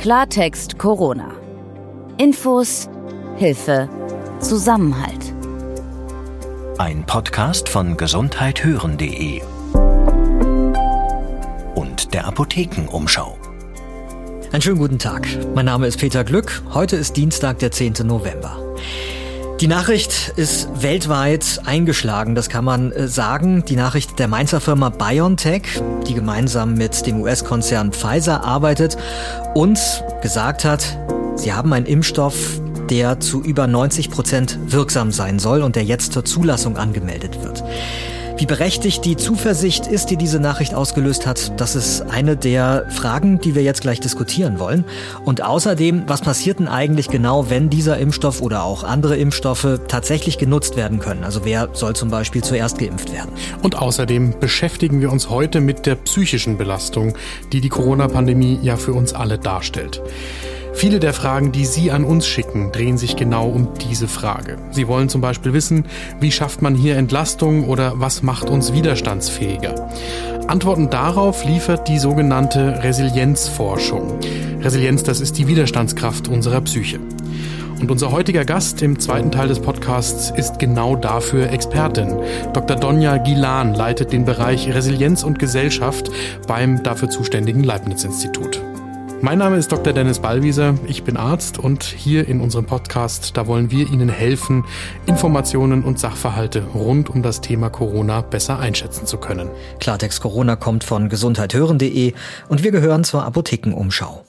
Klartext 0.00 0.78
Corona. 0.78 1.30
Infos, 2.16 2.88
Hilfe, 3.36 3.86
Zusammenhalt. 4.40 5.34
Ein 6.78 7.04
Podcast 7.04 7.68
von 7.68 7.98
gesundheithören.de 7.98 9.42
und 11.74 12.14
der 12.14 12.26
Apothekenumschau. 12.26 13.36
Einen 14.50 14.62
schönen 14.62 14.78
guten 14.78 14.98
Tag. 14.98 15.28
Mein 15.54 15.66
Name 15.66 15.86
ist 15.86 15.98
Peter 15.98 16.24
Glück. 16.24 16.62
Heute 16.72 16.96
ist 16.96 17.18
Dienstag, 17.18 17.58
der 17.58 17.70
10. 17.70 17.96
November. 18.04 18.69
Die 19.60 19.68
Nachricht 19.68 20.32
ist 20.36 20.68
weltweit 20.80 21.60
eingeschlagen, 21.66 22.34
das 22.34 22.48
kann 22.48 22.64
man 22.64 22.92
äh, 22.92 23.08
sagen. 23.08 23.62
Die 23.66 23.76
Nachricht 23.76 24.18
der 24.18 24.26
Mainzer 24.26 24.58
Firma 24.58 24.88
BioNTech, 24.88 25.82
die 26.08 26.14
gemeinsam 26.14 26.72
mit 26.76 27.06
dem 27.06 27.20
US-Konzern 27.20 27.92
Pfizer 27.92 28.42
arbeitet 28.42 28.96
und 29.52 29.78
gesagt 30.22 30.64
hat, 30.64 30.98
sie 31.34 31.52
haben 31.52 31.74
einen 31.74 31.84
Impfstoff, 31.84 32.62
der 32.88 33.20
zu 33.20 33.42
über 33.42 33.66
90 33.66 34.10
Prozent 34.10 34.58
wirksam 34.64 35.12
sein 35.12 35.38
soll 35.38 35.60
und 35.60 35.76
der 35.76 35.84
jetzt 35.84 36.14
zur 36.14 36.24
Zulassung 36.24 36.78
angemeldet 36.78 37.42
wird. 37.42 37.62
Wie 38.40 38.46
berechtigt 38.46 39.04
die 39.04 39.18
Zuversicht 39.18 39.86
ist, 39.86 40.06
die 40.06 40.16
diese 40.16 40.40
Nachricht 40.40 40.72
ausgelöst 40.72 41.26
hat, 41.26 41.60
das 41.60 41.76
ist 41.76 42.00
eine 42.00 42.38
der 42.38 42.86
Fragen, 42.88 43.38
die 43.38 43.54
wir 43.54 43.62
jetzt 43.62 43.82
gleich 43.82 44.00
diskutieren 44.00 44.58
wollen. 44.58 44.86
Und 45.26 45.42
außerdem, 45.42 46.04
was 46.06 46.22
passiert 46.22 46.58
denn 46.58 46.66
eigentlich 46.66 47.08
genau, 47.08 47.50
wenn 47.50 47.68
dieser 47.68 47.98
Impfstoff 47.98 48.40
oder 48.40 48.64
auch 48.64 48.82
andere 48.82 49.18
Impfstoffe 49.18 49.80
tatsächlich 49.88 50.38
genutzt 50.38 50.78
werden 50.78 51.00
können? 51.00 51.22
Also 51.22 51.44
wer 51.44 51.68
soll 51.74 51.94
zum 51.94 52.08
Beispiel 52.08 52.42
zuerst 52.42 52.78
geimpft 52.78 53.12
werden? 53.12 53.30
Und 53.60 53.76
außerdem 53.76 54.40
beschäftigen 54.40 55.02
wir 55.02 55.12
uns 55.12 55.28
heute 55.28 55.60
mit 55.60 55.84
der 55.84 55.96
psychischen 55.96 56.56
Belastung, 56.56 57.12
die 57.52 57.60
die 57.60 57.68
Corona-Pandemie 57.68 58.58
ja 58.62 58.78
für 58.78 58.94
uns 58.94 59.12
alle 59.12 59.38
darstellt. 59.38 60.00
Viele 60.72 61.00
der 61.00 61.12
Fragen, 61.12 61.52
die 61.52 61.64
Sie 61.64 61.90
an 61.90 62.04
uns 62.04 62.26
schicken, 62.26 62.72
drehen 62.72 62.98
sich 62.98 63.16
genau 63.16 63.48
um 63.48 63.68
diese 63.74 64.08
Frage. 64.08 64.56
Sie 64.70 64.88
wollen 64.88 65.08
zum 65.08 65.20
Beispiel 65.20 65.52
wissen, 65.52 65.84
wie 66.20 66.32
schafft 66.32 66.62
man 66.62 66.74
hier 66.74 66.96
Entlastung 66.96 67.68
oder 67.68 67.94
was 67.96 68.22
macht 68.22 68.48
uns 68.48 68.72
widerstandsfähiger? 68.72 69.90
Antworten 70.46 70.90
darauf 70.90 71.44
liefert 71.44 71.88
die 71.88 71.98
sogenannte 71.98 72.82
Resilienzforschung. 72.82 74.18
Resilienz, 74.60 75.02
das 75.02 75.20
ist 75.20 75.38
die 75.38 75.46
Widerstandskraft 75.46 76.28
unserer 76.28 76.60
Psyche. 76.60 76.98
Und 77.80 77.90
unser 77.90 78.10
heutiger 78.10 78.44
Gast 78.44 78.82
im 78.82 78.98
zweiten 78.98 79.30
Teil 79.30 79.48
des 79.48 79.60
Podcasts 79.60 80.30
ist 80.36 80.58
genau 80.58 80.96
dafür 80.96 81.50
Expertin. 81.50 82.14
Dr. 82.52 82.76
Donja 82.76 83.16
Gilan 83.16 83.74
leitet 83.74 84.12
den 84.12 84.26
Bereich 84.26 84.68
Resilienz 84.72 85.22
und 85.22 85.38
Gesellschaft 85.38 86.10
beim 86.46 86.82
dafür 86.82 87.08
zuständigen 87.08 87.64
Leibniz-Institut. 87.64 88.60
Mein 89.22 89.36
Name 89.36 89.58
ist 89.58 89.70
Dr. 89.70 89.92
Dennis 89.92 90.18
Ballwieser, 90.18 90.76
ich 90.86 91.04
bin 91.04 91.18
Arzt 91.18 91.58
und 91.58 91.84
hier 91.84 92.26
in 92.26 92.40
unserem 92.40 92.64
Podcast, 92.64 93.36
da 93.36 93.46
wollen 93.46 93.70
wir 93.70 93.86
Ihnen 93.90 94.08
helfen, 94.08 94.64
Informationen 95.04 95.84
und 95.84 95.98
Sachverhalte 95.98 96.62
rund 96.74 97.10
um 97.10 97.22
das 97.22 97.42
Thema 97.42 97.68
Corona 97.68 98.22
besser 98.22 98.58
einschätzen 98.58 99.06
zu 99.06 99.18
können. 99.18 99.50
Klartext 99.78 100.22
Corona 100.22 100.56
kommt 100.56 100.84
von 100.84 101.10
gesundheithören.de 101.10 102.14
und 102.48 102.64
wir 102.64 102.70
gehören 102.70 103.04
zur 103.04 103.24
Apothekenumschau. 103.24 104.24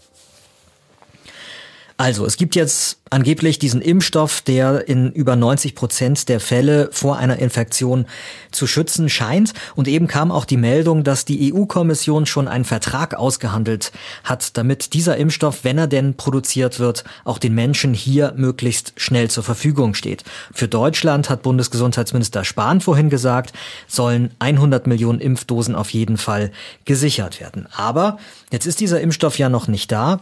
Also, 2.02 2.26
es 2.26 2.36
gibt 2.38 2.56
jetzt 2.56 2.98
angeblich 3.12 3.60
diesen 3.60 3.80
Impfstoff, 3.80 4.42
der 4.42 4.88
in 4.88 5.12
über 5.12 5.36
90 5.36 5.76
Prozent 5.76 6.30
der 6.30 6.40
Fälle 6.40 6.90
vor 6.92 7.18
einer 7.18 7.38
Infektion 7.38 8.08
zu 8.50 8.66
schützen 8.66 9.08
scheint. 9.08 9.54
Und 9.76 9.88
eben 9.88 10.08
kam 10.08 10.32
auch 10.32 10.46
die 10.46 10.58
Meldung, 10.58 11.04
dass 11.04 11.26
die 11.26 11.54
EU-Kommission 11.54 12.26
schon 12.26 12.48
einen 12.48 12.66
Vertrag 12.66 13.14
ausgehandelt 13.14 13.92
hat, 14.24 14.58
damit 14.58 14.94
dieser 14.94 15.18
Impfstoff, 15.18 15.64
wenn 15.64 15.78
er 15.78 15.86
denn 15.86 16.16
produziert 16.18 16.80
wird, 16.80 17.04
auch 17.24 17.38
den 17.38 17.54
Menschen 17.54 17.94
hier 17.94 18.34
möglichst 18.36 18.94
schnell 18.96 19.30
zur 19.30 19.44
Verfügung 19.44 19.94
steht. 19.94 20.24
Für 20.52 20.68
Deutschland 20.68 21.30
hat 21.30 21.44
Bundesgesundheitsminister 21.44 22.44
Spahn 22.44 22.82
vorhin 22.82 23.12
gesagt, 23.12 23.54
sollen 23.88 24.32
100 24.40 24.88
Millionen 24.88 25.20
Impfdosen 25.20 25.76
auf 25.76 25.92
jeden 25.92 26.18
Fall 26.18 26.52
gesichert 26.86 27.40
werden. 27.40 27.68
Aber 27.72 28.18
jetzt 28.52 28.66
ist 28.66 28.80
dieser 28.80 29.02
Impfstoff 29.02 29.38
ja 29.38 29.50
noch 29.50 29.68
nicht 29.68 29.92
da. 29.92 30.20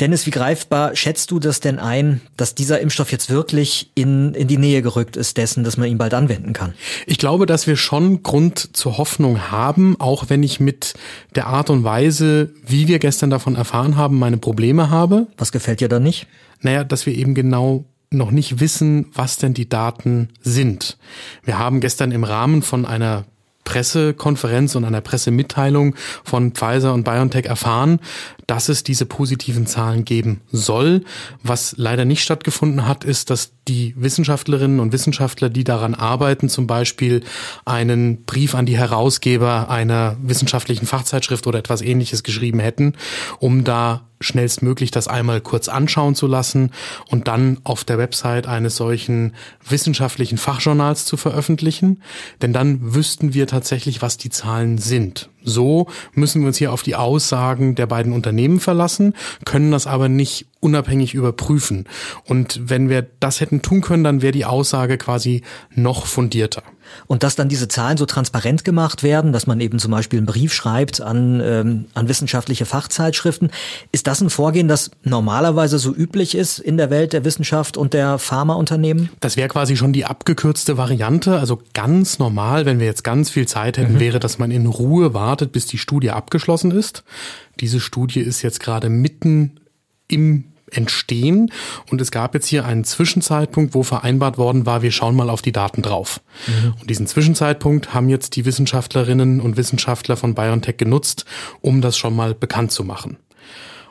Dennis, 0.00 0.26
wie 0.26 0.30
greifbar 0.30 0.94
schätzt 0.94 1.30
du 1.30 1.38
das 1.38 1.60
denn 1.60 1.78
ein, 1.78 2.20
dass 2.36 2.54
dieser 2.54 2.80
Impfstoff 2.80 3.12
jetzt 3.12 3.30
wirklich 3.30 3.90
in, 3.94 4.34
in 4.34 4.46
die 4.46 4.58
Nähe 4.58 4.82
gerückt 4.82 5.16
ist 5.16 5.38
dessen, 5.38 5.64
dass 5.64 5.78
man 5.78 5.88
ihn 5.88 5.96
bald 5.96 6.12
anwenden 6.12 6.52
kann? 6.52 6.74
Ich 7.06 7.18
glaube, 7.18 7.46
dass 7.46 7.66
wir 7.66 7.76
schon 7.76 8.22
Grund 8.22 8.76
zur 8.76 8.98
Hoffnung 8.98 9.50
haben, 9.50 9.98
auch 9.98 10.26
wenn 10.28 10.42
ich 10.42 10.60
mit 10.60 10.94
der 11.34 11.46
Art 11.46 11.70
und 11.70 11.82
Weise, 11.82 12.52
wie 12.66 12.88
wir 12.88 12.98
gestern 12.98 13.30
davon 13.30 13.56
erfahren 13.56 13.96
haben, 13.96 14.18
meine 14.18 14.36
Probleme 14.36 14.90
habe. 14.90 15.28
Was 15.38 15.50
gefällt 15.50 15.80
dir 15.80 15.88
da 15.88 15.98
nicht? 15.98 16.26
Naja, 16.60 16.84
dass 16.84 17.06
wir 17.06 17.14
eben 17.14 17.34
genau 17.34 17.84
noch 18.10 18.30
nicht 18.30 18.60
wissen, 18.60 19.06
was 19.12 19.38
denn 19.38 19.54
die 19.54 19.68
Daten 19.68 20.28
sind. 20.40 20.98
Wir 21.44 21.58
haben 21.58 21.80
gestern 21.80 22.12
im 22.12 22.24
Rahmen 22.24 22.62
von 22.62 22.84
einer 22.84 23.24
Pressekonferenz 23.66 24.74
und 24.76 24.86
einer 24.86 25.02
Pressemitteilung 25.02 25.94
von 26.24 26.52
Pfizer 26.52 26.94
und 26.94 27.04
BioNTech 27.04 27.44
erfahren, 27.44 28.00
dass 28.46 28.70
es 28.70 28.82
diese 28.82 29.04
positiven 29.04 29.66
Zahlen 29.66 30.06
geben 30.06 30.40
soll. 30.50 31.02
Was 31.42 31.74
leider 31.76 32.06
nicht 32.06 32.22
stattgefunden 32.22 32.88
hat, 32.88 33.04
ist, 33.04 33.28
dass 33.28 33.55
die 33.68 33.94
Wissenschaftlerinnen 33.96 34.80
und 34.80 34.92
Wissenschaftler, 34.92 35.48
die 35.48 35.64
daran 35.64 35.94
arbeiten, 35.94 36.48
zum 36.48 36.66
Beispiel 36.66 37.22
einen 37.64 38.24
Brief 38.24 38.54
an 38.54 38.66
die 38.66 38.76
Herausgeber 38.76 39.70
einer 39.70 40.16
wissenschaftlichen 40.22 40.86
Fachzeitschrift 40.86 41.46
oder 41.46 41.58
etwas 41.58 41.82
ähnliches 41.82 42.22
geschrieben 42.22 42.60
hätten, 42.60 42.94
um 43.38 43.64
da 43.64 44.06
schnellstmöglich 44.20 44.90
das 44.90 45.08
einmal 45.08 45.40
kurz 45.40 45.68
anschauen 45.68 46.14
zu 46.14 46.26
lassen 46.26 46.70
und 47.10 47.28
dann 47.28 47.58
auf 47.64 47.84
der 47.84 47.98
Website 47.98 48.46
eines 48.46 48.76
solchen 48.76 49.34
wissenschaftlichen 49.68 50.38
Fachjournals 50.38 51.04
zu 51.04 51.16
veröffentlichen. 51.16 52.02
Denn 52.40 52.52
dann 52.52 52.94
wüssten 52.94 53.34
wir 53.34 53.46
tatsächlich, 53.46 54.00
was 54.00 54.16
die 54.16 54.30
Zahlen 54.30 54.78
sind. 54.78 55.28
So 55.42 55.86
müssen 56.14 56.40
wir 56.42 56.48
uns 56.48 56.56
hier 56.56 56.72
auf 56.72 56.82
die 56.82 56.96
Aussagen 56.96 57.74
der 57.74 57.86
beiden 57.86 58.12
Unternehmen 58.12 58.58
verlassen, 58.58 59.14
können 59.44 59.70
das 59.70 59.86
aber 59.86 60.08
nicht 60.08 60.46
unabhängig 60.60 61.14
überprüfen. 61.14 61.84
Und 62.24 62.60
wenn 62.64 62.88
wir 62.88 63.06
das 63.20 63.40
hätten 63.40 63.62
tun 63.62 63.80
können, 63.82 64.04
dann 64.04 64.22
wäre 64.22 64.32
die 64.32 64.44
Aussage 64.44 64.98
quasi 64.98 65.42
noch 65.74 66.06
fundierter. 66.06 66.62
Und 67.06 67.22
dass 67.22 67.36
dann 67.36 67.48
diese 67.48 67.68
Zahlen 67.68 67.96
so 67.96 68.06
transparent 68.06 68.64
gemacht 68.64 69.02
werden, 69.02 69.32
dass 69.32 69.46
man 69.46 69.60
eben 69.60 69.78
zum 69.78 69.90
Beispiel 69.90 70.18
einen 70.18 70.26
Brief 70.26 70.52
schreibt 70.52 71.00
an, 71.00 71.40
ähm, 71.42 71.86
an 71.94 72.08
wissenschaftliche 72.08 72.64
Fachzeitschriften, 72.64 73.50
ist 73.92 74.06
das 74.06 74.20
ein 74.20 74.30
Vorgehen, 74.30 74.68
das 74.68 74.90
normalerweise 75.02 75.78
so 75.78 75.94
üblich 75.94 76.34
ist 76.34 76.58
in 76.58 76.76
der 76.76 76.90
Welt 76.90 77.12
der 77.12 77.24
Wissenschaft 77.24 77.76
und 77.76 77.92
der 77.92 78.18
Pharmaunternehmen? 78.18 79.10
Das 79.20 79.36
wäre 79.36 79.48
quasi 79.48 79.76
schon 79.76 79.92
die 79.92 80.04
abgekürzte 80.04 80.76
Variante. 80.76 81.38
Also 81.38 81.60
ganz 81.74 82.18
normal, 82.18 82.66
wenn 82.66 82.78
wir 82.78 82.86
jetzt 82.86 83.04
ganz 83.04 83.30
viel 83.30 83.46
Zeit 83.46 83.78
hätten, 83.78 83.94
mhm. 83.94 84.00
wäre, 84.00 84.20
dass 84.20 84.38
man 84.38 84.50
in 84.50 84.66
Ruhe 84.66 85.14
wartet, 85.14 85.52
bis 85.52 85.66
die 85.66 85.78
Studie 85.78 86.10
abgeschlossen 86.10 86.70
ist. 86.70 87.04
Diese 87.60 87.80
Studie 87.80 88.20
ist 88.20 88.42
jetzt 88.42 88.60
gerade 88.60 88.88
mitten 88.88 89.60
im 90.08 90.44
entstehen. 90.70 91.52
Und 91.90 92.00
es 92.00 92.10
gab 92.10 92.34
jetzt 92.34 92.46
hier 92.46 92.64
einen 92.64 92.84
Zwischenzeitpunkt, 92.84 93.74
wo 93.74 93.82
vereinbart 93.82 94.38
worden 94.38 94.66
war, 94.66 94.82
wir 94.82 94.90
schauen 94.90 95.14
mal 95.14 95.30
auf 95.30 95.42
die 95.42 95.52
Daten 95.52 95.82
drauf. 95.82 96.20
Mhm. 96.46 96.74
Und 96.80 96.90
diesen 96.90 97.06
Zwischenzeitpunkt 97.06 97.94
haben 97.94 98.08
jetzt 98.08 98.36
die 98.36 98.44
Wissenschaftlerinnen 98.44 99.40
und 99.40 99.56
Wissenschaftler 99.56 100.16
von 100.16 100.34
BioNTech 100.34 100.76
genutzt, 100.76 101.24
um 101.60 101.80
das 101.80 101.96
schon 101.96 102.14
mal 102.14 102.34
bekannt 102.34 102.72
zu 102.72 102.84
machen. 102.84 103.16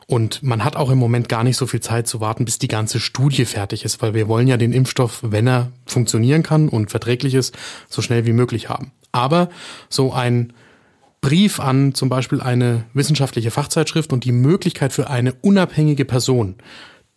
Und 0.08 0.42
man 0.44 0.62
hat 0.62 0.76
auch 0.76 0.90
im 0.90 0.98
Moment 0.98 1.28
gar 1.28 1.42
nicht 1.42 1.56
so 1.56 1.66
viel 1.66 1.80
Zeit 1.80 2.06
zu 2.06 2.20
warten, 2.20 2.44
bis 2.44 2.60
die 2.60 2.68
ganze 2.68 3.00
Studie 3.00 3.44
fertig 3.44 3.84
ist, 3.84 4.00
weil 4.02 4.14
wir 4.14 4.28
wollen 4.28 4.46
ja 4.46 4.56
den 4.56 4.72
Impfstoff, 4.72 5.18
wenn 5.22 5.48
er 5.48 5.72
funktionieren 5.84 6.44
kann 6.44 6.68
und 6.68 6.90
verträglich 6.90 7.34
ist, 7.34 7.56
so 7.88 8.02
schnell 8.02 8.24
wie 8.24 8.32
möglich 8.32 8.68
haben. 8.68 8.92
Aber 9.10 9.48
so 9.88 10.12
ein 10.12 10.52
Brief 11.26 11.58
an 11.58 11.92
zum 11.92 12.08
Beispiel 12.08 12.40
eine 12.40 12.84
wissenschaftliche 12.94 13.50
Fachzeitschrift 13.50 14.12
und 14.12 14.22
die 14.22 14.30
Möglichkeit 14.30 14.92
für 14.92 15.10
eine 15.10 15.34
unabhängige 15.34 16.04
Person, 16.04 16.54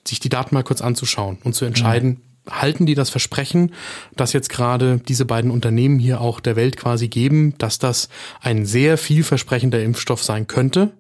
sich 0.03 0.19
die 0.19 0.29
Daten 0.29 0.55
mal 0.55 0.63
kurz 0.63 0.81
anzuschauen 0.81 1.37
und 1.43 1.53
zu 1.53 1.65
entscheiden, 1.65 2.09
mhm. 2.45 2.51
halten 2.51 2.87
die 2.87 2.95
das 2.95 3.11
Versprechen, 3.11 3.71
das 4.15 4.33
jetzt 4.33 4.49
gerade 4.49 4.99
diese 5.07 5.25
beiden 5.25 5.51
Unternehmen 5.51 5.99
hier 5.99 6.21
auch 6.21 6.39
der 6.39 6.55
Welt 6.55 6.75
quasi 6.75 7.07
geben, 7.07 7.53
dass 7.59 7.77
das 7.77 8.09
ein 8.41 8.65
sehr 8.65 8.97
vielversprechender 8.97 9.83
Impfstoff 9.83 10.23
sein 10.23 10.47
könnte 10.47 10.91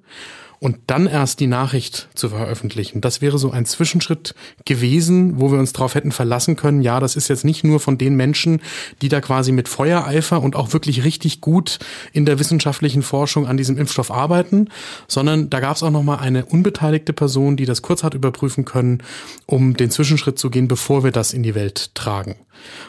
und 0.59 0.77
dann 0.87 1.07
erst 1.07 1.39
die 1.39 1.47
Nachricht 1.47 2.09
zu 2.15 2.29
veröffentlichen. 2.29 3.01
Das 3.01 3.21
wäre 3.21 3.37
so 3.37 3.51
ein 3.51 3.65
Zwischenschritt 3.65 4.35
gewesen, 4.65 5.39
wo 5.39 5.51
wir 5.51 5.59
uns 5.59 5.73
darauf 5.73 5.95
hätten 5.95 6.11
verlassen 6.11 6.55
können, 6.55 6.81
ja, 6.81 6.99
das 6.99 7.15
ist 7.15 7.29
jetzt 7.29 7.45
nicht 7.45 7.63
nur 7.63 7.79
von 7.79 7.97
den 7.97 8.15
Menschen, 8.15 8.61
die 9.01 9.09
da 9.09 9.21
quasi 9.21 9.51
mit 9.51 9.67
Feuereifer 9.67 10.41
und 10.41 10.55
auch 10.55 10.73
wirklich 10.73 11.03
richtig 11.03 11.41
gut 11.41 11.79
in 12.11 12.25
der 12.25 12.39
wissenschaftlichen 12.39 13.01
Forschung 13.01 13.47
an 13.47 13.57
diesem 13.57 13.77
Impfstoff 13.77 14.11
arbeiten, 14.11 14.69
sondern 15.07 15.49
da 15.49 15.59
gab 15.59 15.77
es 15.77 15.83
auch 15.83 15.91
noch 15.91 16.03
mal 16.03 16.17
eine 16.17 16.45
unbeteiligte 16.45 17.13
Person, 17.13 17.55
die 17.55 17.65
das 17.65 17.81
kurz 17.81 18.03
hat 18.03 18.13
überprüfen 18.13 18.65
können, 18.65 19.01
um 19.45 19.75
den 19.77 19.91
Zwischenschritt 19.91 20.37
zu 20.37 20.49
gehen, 20.49 20.67
bevor 20.67 21.03
wir 21.03 21.11
das 21.11 21.33
in 21.33 21.43
die 21.43 21.55
Welt 21.55 21.95
tragen. 21.95 22.35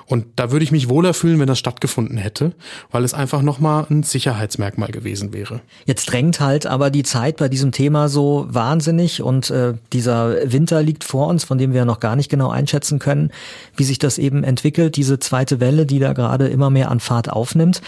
Und 0.07 0.27
da 0.37 0.51
würde 0.51 0.65
ich 0.65 0.73
mich 0.73 0.89
wohler 0.89 1.15
fühlen, 1.15 1.39
wenn 1.39 1.47
das 1.47 1.59
stattgefunden 1.59 2.17
hätte, 2.17 2.53
weil 2.91 3.05
es 3.05 3.15
einfach 3.15 3.43
noch 3.43 3.61
mal 3.61 3.87
ein 3.91 4.03
Sicherheitsmerkmal 4.03 4.91
gewesen 4.91 5.33
wäre. 5.33 5.61
Jetzt 5.85 6.07
drängt 6.07 6.41
halt 6.41 6.67
aber 6.67 6.91
die 6.91 7.03
Zeit 7.03 7.37
bei 7.37 7.49
diesem 7.49 7.60
diesem 7.61 7.73
Thema 7.73 8.09
so 8.09 8.47
wahnsinnig 8.49 9.21
und 9.23 9.51
äh, 9.51 9.75
dieser 9.93 10.51
Winter 10.51 10.83
liegt 10.83 11.05
vor 11.05 11.27
uns, 11.27 11.45
von 11.45 11.59
dem 11.59 11.75
wir 11.75 11.85
noch 11.85 12.01
gar 12.01 12.17
nicht 12.17 12.31
genau 12.31 12.49
einschätzen 12.49 12.99
können, 12.99 13.31
wie 13.77 13.85
sich 13.85 13.99
das 13.99 14.17
eben 14.17 14.45
entwickelt, 14.45 14.97
diese 14.97 15.19
zweite 15.19 15.61
Welle, 15.61 15.85
die 15.85 15.99
da 15.99 16.15
gerade 16.15 16.49
immer 16.49 16.71
mehr 16.71 16.91
an 16.91 17.01
Fahrt 17.01 17.31
aufnimmt. 17.31 17.83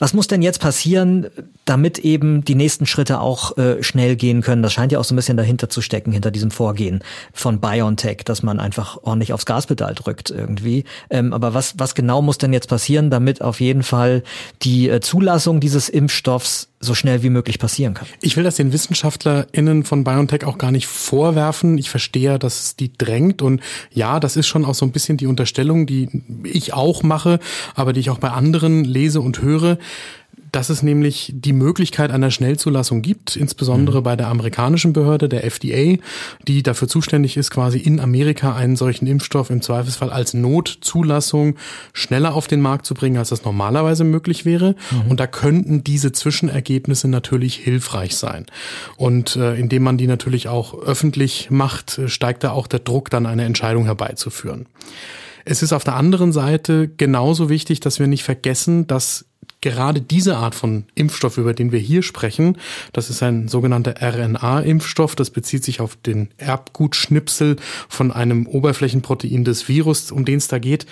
Was 0.00 0.12
muss 0.12 0.26
denn 0.26 0.42
jetzt 0.42 0.60
passieren, 0.60 1.28
damit 1.64 2.00
eben 2.00 2.44
die 2.44 2.56
nächsten 2.56 2.84
Schritte 2.84 3.20
auch 3.20 3.56
äh, 3.56 3.80
schnell 3.84 4.16
gehen 4.16 4.42
können? 4.42 4.64
Das 4.64 4.72
scheint 4.72 4.90
ja 4.90 4.98
auch 4.98 5.04
so 5.04 5.14
ein 5.14 5.16
bisschen 5.16 5.36
dahinter 5.36 5.68
zu 5.68 5.82
stecken, 5.82 6.10
hinter 6.10 6.32
diesem 6.32 6.50
Vorgehen 6.50 7.04
von 7.32 7.60
BioNTech, 7.60 8.24
dass 8.24 8.42
man 8.42 8.58
einfach 8.58 8.98
ordentlich 9.02 9.32
aufs 9.32 9.46
Gaspedal 9.46 9.94
drückt 9.94 10.30
irgendwie. 10.30 10.84
Ähm, 11.10 11.32
aber 11.32 11.54
was, 11.54 11.78
was 11.78 11.94
genau 11.94 12.22
muss 12.22 12.38
denn 12.38 12.52
jetzt 12.52 12.68
passieren, 12.68 13.08
damit 13.10 13.40
auf 13.40 13.60
jeden 13.60 13.84
Fall 13.84 14.24
die 14.62 14.88
äh, 14.88 15.00
Zulassung 15.00 15.60
dieses 15.60 15.88
Impfstoffs 15.88 16.71
so 16.82 16.94
schnell 16.94 17.22
wie 17.22 17.30
möglich 17.30 17.58
passieren 17.58 17.94
kann? 17.94 18.08
Ich 18.20 18.36
will 18.36 18.44
das 18.44 18.56
den 18.56 18.72
WissenschaftlerInnen 18.72 19.84
von 19.84 20.04
BioNTech 20.04 20.44
auch 20.44 20.58
gar 20.58 20.72
nicht 20.72 20.86
vorwerfen. 20.86 21.78
Ich 21.78 21.88
verstehe, 21.88 22.38
dass 22.38 22.60
es 22.60 22.76
die 22.76 22.92
drängt 22.92 23.40
und 23.40 23.62
ja, 23.92 24.20
das 24.20 24.36
ist 24.36 24.48
schon 24.48 24.64
auch 24.64 24.74
so 24.74 24.84
ein 24.84 24.92
bisschen 24.92 25.16
die 25.16 25.26
Unterstellung, 25.26 25.86
die 25.86 26.08
ich 26.44 26.74
auch 26.74 27.02
mache, 27.02 27.38
aber 27.74 27.92
die 27.92 28.00
ich 28.00 28.10
auch 28.10 28.18
bei 28.18 28.30
anderen 28.30 28.84
lese 28.84 29.20
und 29.20 29.40
höre 29.40 29.78
dass 30.52 30.68
es 30.68 30.82
nämlich 30.82 31.32
die 31.34 31.54
Möglichkeit 31.54 32.10
einer 32.10 32.30
Schnellzulassung 32.30 33.00
gibt, 33.00 33.36
insbesondere 33.36 34.00
mhm. 34.00 34.04
bei 34.04 34.16
der 34.16 34.28
amerikanischen 34.28 34.92
Behörde, 34.92 35.28
der 35.28 35.44
FDA, 35.44 35.96
die 36.46 36.62
dafür 36.62 36.88
zuständig 36.88 37.38
ist, 37.38 37.50
quasi 37.50 37.78
in 37.78 37.98
Amerika 38.00 38.54
einen 38.54 38.76
solchen 38.76 39.06
Impfstoff 39.06 39.48
im 39.48 39.62
Zweifelsfall 39.62 40.10
als 40.10 40.34
Notzulassung 40.34 41.56
schneller 41.94 42.34
auf 42.34 42.48
den 42.48 42.60
Markt 42.60 42.84
zu 42.84 42.92
bringen, 42.92 43.16
als 43.16 43.30
das 43.30 43.44
normalerweise 43.44 44.04
möglich 44.04 44.44
wäre. 44.44 44.76
Mhm. 44.90 45.10
Und 45.10 45.20
da 45.20 45.26
könnten 45.26 45.84
diese 45.84 46.12
Zwischenergebnisse 46.12 47.08
natürlich 47.08 47.56
hilfreich 47.56 48.16
sein. 48.16 48.44
Und 48.96 49.36
äh, 49.36 49.54
indem 49.54 49.82
man 49.82 49.96
die 49.96 50.06
natürlich 50.06 50.48
auch 50.48 50.78
öffentlich 50.78 51.50
macht, 51.50 51.98
steigt 52.06 52.44
da 52.44 52.52
auch 52.52 52.66
der 52.66 52.80
Druck, 52.80 53.08
dann 53.08 53.24
eine 53.24 53.44
Entscheidung 53.44 53.86
herbeizuführen. 53.86 54.66
Es 55.44 55.62
ist 55.62 55.72
auf 55.72 55.82
der 55.82 55.96
anderen 55.96 56.32
Seite 56.32 56.88
genauso 56.88 57.48
wichtig, 57.48 57.80
dass 57.80 57.98
wir 57.98 58.06
nicht 58.06 58.22
vergessen, 58.22 58.86
dass 58.86 59.24
gerade 59.62 60.02
diese 60.02 60.36
Art 60.36 60.54
von 60.54 60.84
Impfstoff, 60.94 61.38
über 61.38 61.54
den 61.54 61.72
wir 61.72 61.78
hier 61.78 62.02
sprechen, 62.02 62.58
das 62.92 63.08
ist 63.08 63.22
ein 63.22 63.48
sogenannter 63.48 63.94
RNA-Impfstoff, 64.02 65.16
das 65.16 65.30
bezieht 65.30 65.64
sich 65.64 65.80
auf 65.80 65.96
den 65.96 66.28
Erbgutschnipsel 66.36 67.56
von 67.88 68.12
einem 68.12 68.46
Oberflächenprotein 68.46 69.44
des 69.44 69.68
Virus, 69.68 70.12
um 70.12 70.26
den 70.26 70.38
es 70.38 70.48
da 70.48 70.58
geht. 70.58 70.84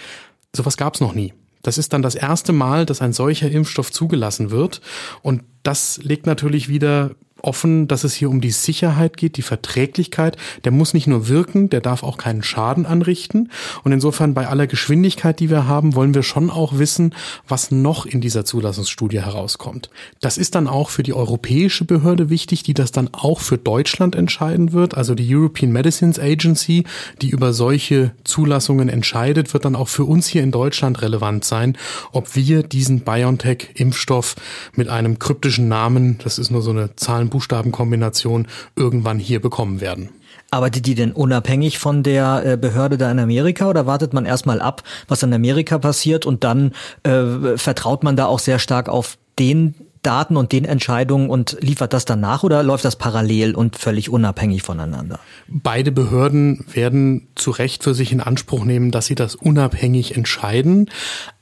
Sowas 0.56 0.78
gab 0.78 0.94
es 0.94 1.00
noch 1.00 1.14
nie. 1.14 1.34
Das 1.62 1.76
ist 1.76 1.93
dann 1.93 2.00
das 2.00 2.14
erste 2.14 2.52
Mal, 2.52 2.87
dass 2.87 3.02
ein 3.02 3.12
solcher 3.12 3.50
Impfstoff 3.50 3.93
zugelassen 3.93 4.50
wird. 4.50 4.81
Und 5.20 5.43
das 5.62 6.00
legt 6.02 6.26
natürlich 6.26 6.69
wieder 6.69 7.11
offen, 7.42 7.88
dass 7.88 8.04
es 8.04 8.14
hier 8.14 8.31
um 8.31 8.40
die 8.40 8.50
Sicherheit 8.50 9.16
geht, 9.16 9.37
die 9.37 9.42
Verträglichkeit. 9.42 10.37
Der 10.64 10.72
muss 10.72 10.94
nicht 10.94 11.06
nur 11.06 11.28
wirken, 11.28 11.70
der 11.70 11.81
darf 11.81 12.02
auch 12.02 12.16
keinen 12.16 12.42
Schaden 12.42 12.87
anrichten. 12.87 13.50
Und 13.84 13.92
insofern 13.92 14.34
bei 14.34 14.46
aller 14.48 14.66
Geschwindigkeit, 14.66 15.40
die 15.40 15.50
wir 15.50 15.66
haben, 15.66 15.94
wollen 15.94 16.14
wir 16.14 16.22
schon 16.22 16.50
auch 16.50 16.78
wissen, 16.78 17.14
was 17.48 17.70
noch 17.70 18.06
in 18.06 18.20
dieser 18.20 18.44
Zulassungsstudie 18.44 19.20
herauskommt. 19.20 19.90
Das 20.20 20.38
ist 20.38 20.54
dann 20.54 20.69
auch 20.69 20.90
für 20.90 21.02
die 21.02 21.14
europäische 21.14 21.84
Behörde 21.84 22.31
wichtig, 22.31 22.62
die 22.62 22.75
das 22.75 22.92
dann 22.92 23.10
auch 23.12 23.40
für 23.40 23.58
Deutschland 23.58 24.14
entscheiden 24.14 24.72
wird. 24.72 24.96
Also 24.96 25.14
die 25.14 25.34
European 25.34 25.72
Medicines 25.72 26.19
Agency, 26.19 26.84
die 27.22 27.31
über 27.31 27.52
solche 27.52 28.12
Zulassungen 28.25 28.88
entscheidet, 28.88 29.52
wird 29.52 29.64
dann 29.64 29.76
auch 29.76 29.88
für 29.88 30.04
uns 30.04 30.26
hier 30.26 30.42
in 30.42 30.50
Deutschland 30.50 31.02
relevant 31.02 31.44
sein, 31.44 31.76
ob 32.12 32.37
wir 32.37 32.62
diesen 32.62 33.00
BioNTech-Impfstoff 33.00 34.37
mit 34.75 34.88
einem 34.88 35.19
kryptischen 35.19 35.69
Namen, 35.69 36.19
das 36.22 36.38
ist 36.38 36.50
nur 36.50 36.62
so 36.62 36.70
eine 36.70 36.96
Zahlen 36.96 37.29
Buchstabenkombination 37.30 38.46
irgendwann 38.76 39.18
hier 39.18 39.40
bekommen 39.40 39.80
werden. 39.80 40.10
Arbeitet 40.50 40.86
die 40.86 40.94
denn 40.94 41.12
unabhängig 41.12 41.78
von 41.78 42.02
der 42.02 42.42
äh, 42.44 42.56
Behörde 42.56 42.98
da 42.98 43.10
in 43.10 43.18
Amerika 43.18 43.68
oder 43.68 43.86
wartet 43.86 44.12
man 44.12 44.26
erstmal 44.26 44.60
ab, 44.60 44.82
was 45.06 45.22
in 45.22 45.32
Amerika 45.32 45.78
passiert 45.78 46.26
und 46.26 46.44
dann 46.44 46.72
äh, 47.04 47.56
vertraut 47.56 48.02
man 48.02 48.16
da 48.16 48.26
auch 48.26 48.40
sehr 48.40 48.58
stark 48.58 48.88
auf 48.88 49.16
den 49.38 49.74
Daten 50.02 50.36
und 50.36 50.52
den 50.52 50.64
Entscheidungen 50.64 51.28
und 51.28 51.58
liefert 51.60 51.92
das 51.92 52.04
dann 52.04 52.20
nach 52.20 52.42
oder 52.42 52.62
läuft 52.62 52.84
das 52.84 52.96
parallel 52.96 53.54
und 53.54 53.76
völlig 53.76 54.08
unabhängig 54.08 54.62
voneinander? 54.62 55.20
Beide 55.46 55.92
Behörden 55.92 56.64
werden 56.72 57.28
zu 57.34 57.50
Recht 57.50 57.84
für 57.84 57.94
sich 57.94 58.10
in 58.10 58.20
Anspruch 58.20 58.64
nehmen, 58.64 58.90
dass 58.90 59.06
sie 59.06 59.14
das 59.14 59.34
unabhängig 59.34 60.16
entscheiden. 60.16 60.88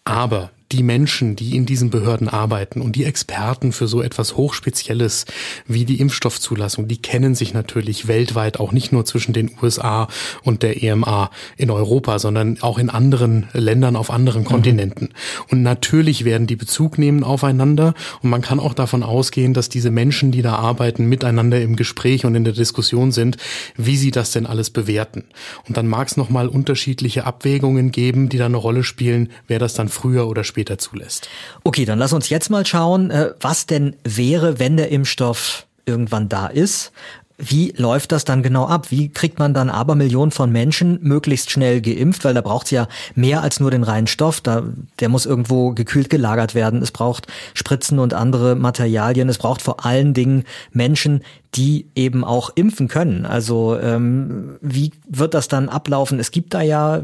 Aber 0.04 0.50
die 0.72 0.82
Menschen, 0.82 1.34
die 1.34 1.56
in 1.56 1.64
diesen 1.64 1.88
Behörden 1.88 2.28
arbeiten 2.28 2.82
und 2.82 2.94
die 2.94 3.04
Experten 3.04 3.72
für 3.72 3.88
so 3.88 4.02
etwas 4.02 4.36
Hochspezielles 4.36 5.24
wie 5.66 5.86
die 5.86 6.00
Impfstoffzulassung, 6.00 6.88
die 6.88 7.00
kennen 7.00 7.34
sich 7.34 7.54
natürlich 7.54 8.06
weltweit 8.06 8.60
auch 8.60 8.72
nicht 8.72 8.92
nur 8.92 9.06
zwischen 9.06 9.32
den 9.32 9.50
USA 9.62 10.08
und 10.42 10.62
der 10.62 10.82
EMA 10.82 11.30
in 11.56 11.70
Europa, 11.70 12.18
sondern 12.18 12.60
auch 12.60 12.78
in 12.78 12.90
anderen 12.90 13.48
Ländern 13.54 13.96
auf 13.96 14.10
anderen 14.10 14.42
mhm. 14.42 14.46
Kontinenten. 14.46 15.08
Und 15.50 15.62
natürlich 15.62 16.26
werden 16.26 16.46
die 16.46 16.56
Bezug 16.56 16.98
nehmen 16.98 17.24
aufeinander 17.24 17.94
und 18.22 18.28
man 18.28 18.42
kann 18.42 18.60
auch 18.60 18.74
davon 18.74 19.02
ausgehen, 19.02 19.54
dass 19.54 19.70
diese 19.70 19.90
Menschen, 19.90 20.32
die 20.32 20.42
da 20.42 20.56
arbeiten, 20.56 21.06
miteinander 21.06 21.60
im 21.62 21.76
Gespräch 21.76 22.26
und 22.26 22.34
in 22.34 22.44
der 22.44 22.52
Diskussion 22.52 23.10
sind, 23.10 23.38
wie 23.76 23.96
sie 23.96 24.10
das 24.10 24.32
denn 24.32 24.44
alles 24.44 24.68
bewerten. 24.68 25.24
Und 25.66 25.78
dann 25.78 25.88
mag 25.88 26.08
es 26.08 26.18
nochmal 26.18 26.48
unterschiedliche 26.48 27.24
Abwägungen 27.24 27.90
geben, 27.90 28.28
die 28.28 28.36
da 28.36 28.46
eine 28.46 28.58
Rolle 28.58 28.84
spielen, 28.84 29.30
wer 29.46 29.58
das 29.58 29.72
dann 29.72 29.88
früher 29.88 30.28
oder 30.28 30.44
später 30.44 30.57
später 30.58 30.76
zulässt. 30.76 31.28
Okay, 31.62 31.84
dann 31.84 32.00
lass 32.00 32.12
uns 32.12 32.28
jetzt 32.30 32.50
mal 32.50 32.66
schauen, 32.66 33.12
äh, 33.12 33.32
was 33.40 33.66
denn 33.66 33.94
wäre, 34.02 34.58
wenn 34.58 34.76
der 34.76 34.90
Impfstoff 34.90 35.66
irgendwann 35.86 36.28
da 36.28 36.48
ist. 36.48 36.90
Wie 37.40 37.72
läuft 37.76 38.10
das 38.10 38.24
dann 38.24 38.42
genau 38.42 38.66
ab? 38.66 38.90
Wie 38.90 39.10
kriegt 39.10 39.38
man 39.38 39.54
dann 39.54 39.70
aber 39.70 39.94
Millionen 39.94 40.32
von 40.32 40.50
Menschen 40.50 40.98
möglichst 41.02 41.52
schnell 41.52 41.80
geimpft? 41.80 42.24
Weil 42.24 42.34
da 42.34 42.40
braucht 42.40 42.64
es 42.64 42.72
ja 42.72 42.88
mehr 43.14 43.42
als 43.42 43.60
nur 43.60 43.70
den 43.70 43.84
reinen 43.84 44.08
Stoff. 44.08 44.40
Da, 44.40 44.64
der 44.98 45.08
muss 45.08 45.24
irgendwo 45.24 45.70
gekühlt 45.70 46.10
gelagert 46.10 46.56
werden. 46.56 46.82
Es 46.82 46.90
braucht 46.90 47.28
Spritzen 47.54 48.00
und 48.00 48.12
andere 48.12 48.56
Materialien. 48.56 49.28
Es 49.28 49.38
braucht 49.38 49.62
vor 49.62 49.86
allen 49.86 50.14
Dingen 50.14 50.42
Menschen, 50.72 51.22
die 51.54 51.86
eben 51.94 52.24
auch 52.24 52.50
impfen 52.56 52.88
können. 52.88 53.24
Also 53.24 53.78
ähm, 53.78 54.58
wie 54.60 54.90
wird 55.08 55.34
das 55.34 55.46
dann 55.46 55.68
ablaufen? 55.68 56.18
Es 56.18 56.32
gibt 56.32 56.54
da 56.54 56.62
ja 56.62 57.02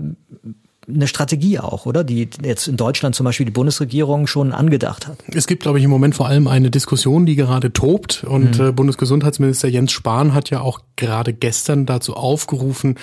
eine 0.88 1.06
Strategie 1.06 1.58
auch, 1.58 1.86
oder? 1.86 2.04
Die 2.04 2.28
jetzt 2.42 2.68
in 2.68 2.76
Deutschland 2.76 3.14
zum 3.14 3.24
Beispiel 3.24 3.46
die 3.46 3.52
Bundesregierung 3.52 4.26
schon 4.26 4.52
angedacht 4.52 5.06
hat. 5.06 5.18
Es 5.32 5.46
gibt, 5.46 5.62
glaube 5.62 5.78
ich, 5.78 5.84
im 5.84 5.90
Moment 5.90 6.14
vor 6.14 6.26
allem 6.26 6.46
eine 6.46 6.70
Diskussion, 6.70 7.26
die 7.26 7.36
gerade 7.36 7.72
tobt. 7.72 8.24
Und 8.24 8.58
mhm. 8.58 8.68
äh, 8.68 8.72
Bundesgesundheitsminister 8.72 9.68
Jens 9.68 9.92
Spahn 9.92 10.34
hat 10.34 10.50
ja 10.50 10.60
auch 10.60 10.80
gerade 10.96 11.32
gestern 11.32 11.86
dazu 11.86 12.14
aufgerufen, 12.14 12.96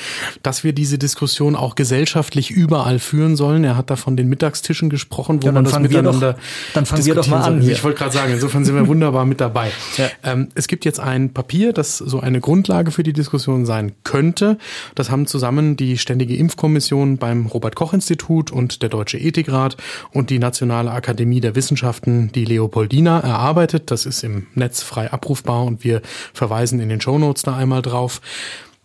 dass 0.43 0.63
wir 0.63 0.73
diese 0.73 0.97
Diskussion 0.97 1.55
auch 1.55 1.75
gesellschaftlich 1.75 2.51
überall 2.51 2.99
führen 2.99 3.35
sollen. 3.35 3.63
Er 3.63 3.75
hat 3.75 3.89
da 3.89 3.95
von 3.95 4.15
den 4.15 4.29
Mittagstischen 4.29 4.89
gesprochen, 4.89 5.41
wo 5.41 5.47
ja, 5.47 5.51
man 5.51 5.65
das 5.65 5.77
miteinander. 5.79 6.33
Doch, 6.33 6.39
dann 6.73 6.85
fangen 6.85 7.05
wir 7.05 7.15
doch 7.15 7.27
mal 7.27 7.41
an. 7.41 7.61
Hier. 7.61 7.73
Ich 7.73 7.83
wollte 7.83 7.99
gerade 7.99 8.13
sagen, 8.13 8.33
insofern 8.33 8.63
sind 8.65 8.75
wir 8.75 8.87
wunderbar 8.91 9.25
mit 9.25 9.41
dabei. 9.41 9.71
Ja. 9.97 10.09
Ähm, 10.23 10.49
es 10.55 10.67
gibt 10.67 10.85
jetzt 10.85 10.99
ein 10.99 11.33
Papier, 11.33 11.73
das 11.73 11.97
so 11.97 12.19
eine 12.19 12.39
Grundlage 12.39 12.91
für 12.91 13.03
die 13.03 13.13
Diskussion 13.13 13.65
sein 13.65 13.93
könnte. 14.03 14.57
Das 14.95 15.09
haben 15.09 15.27
zusammen 15.27 15.75
die 15.75 15.97
Ständige 15.97 16.35
Impfkommission 16.35 17.17
beim 17.17 17.45
Robert 17.47 17.70
Robert-Koch-Institut 17.71 18.51
und 18.51 18.81
der 18.81 18.89
Deutsche 18.89 19.17
Ethikrat 19.17 19.77
und 20.11 20.29
die 20.29 20.39
Nationale 20.39 20.91
Akademie 20.91 21.39
der 21.39 21.55
Wissenschaften, 21.55 22.31
die 22.31 22.45
Leopoldina, 22.45 23.19
erarbeitet. 23.19 23.91
Das 23.91 24.05
ist 24.05 24.23
im 24.23 24.47
Netz 24.53 24.83
frei 24.83 25.11
abrufbar 25.11 25.63
und 25.63 25.83
wir 25.83 26.01
verweisen 26.33 26.79
in 26.79 26.89
den 26.89 27.01
Show 27.01 27.17
Notes 27.17 27.43
da 27.43 27.55
einmal 27.55 27.81
drauf. 27.81 28.21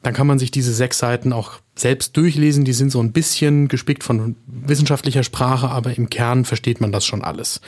Dann 0.06 0.14
kann 0.14 0.28
man 0.28 0.38
sich 0.38 0.52
diese 0.52 0.72
sechs 0.72 0.98
Seiten 0.98 1.32
auch 1.32 1.54
selbst 1.74 2.16
durchlesen. 2.16 2.64
Die 2.64 2.74
sind 2.74 2.92
so 2.92 3.00
ein 3.00 3.10
bisschen 3.10 3.66
gespickt 3.66 4.04
von 4.04 4.36
wissenschaftlicher 4.46 5.24
Sprache, 5.24 5.68
aber 5.68 5.98
im 5.98 6.10
Kern 6.10 6.44
versteht 6.44 6.80
man 6.80 6.92
das 6.92 7.04
schon 7.04 7.24
alles. 7.24 7.60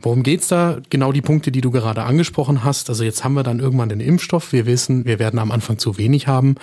Worum 0.00 0.24
geht's 0.24 0.48
da? 0.48 0.78
Genau 0.90 1.12
die 1.12 1.20
Punkte, 1.20 1.52
die 1.52 1.60
du 1.60 1.70
gerade 1.70 2.02
angesprochen 2.02 2.64
hast. 2.64 2.88
Also 2.88 3.04
jetzt 3.04 3.22
haben 3.22 3.34
wir 3.34 3.44
dann 3.44 3.60
irgendwann 3.60 3.88
den 3.88 4.00
Impfstoff. 4.00 4.52
Wir 4.52 4.66
wissen, 4.66 5.04
wir 5.04 5.20
werden 5.20 5.38
am 5.38 5.52
Anfang 5.52 5.78
zu 5.78 5.96
wenig 5.96 6.26
haben. 6.26 6.56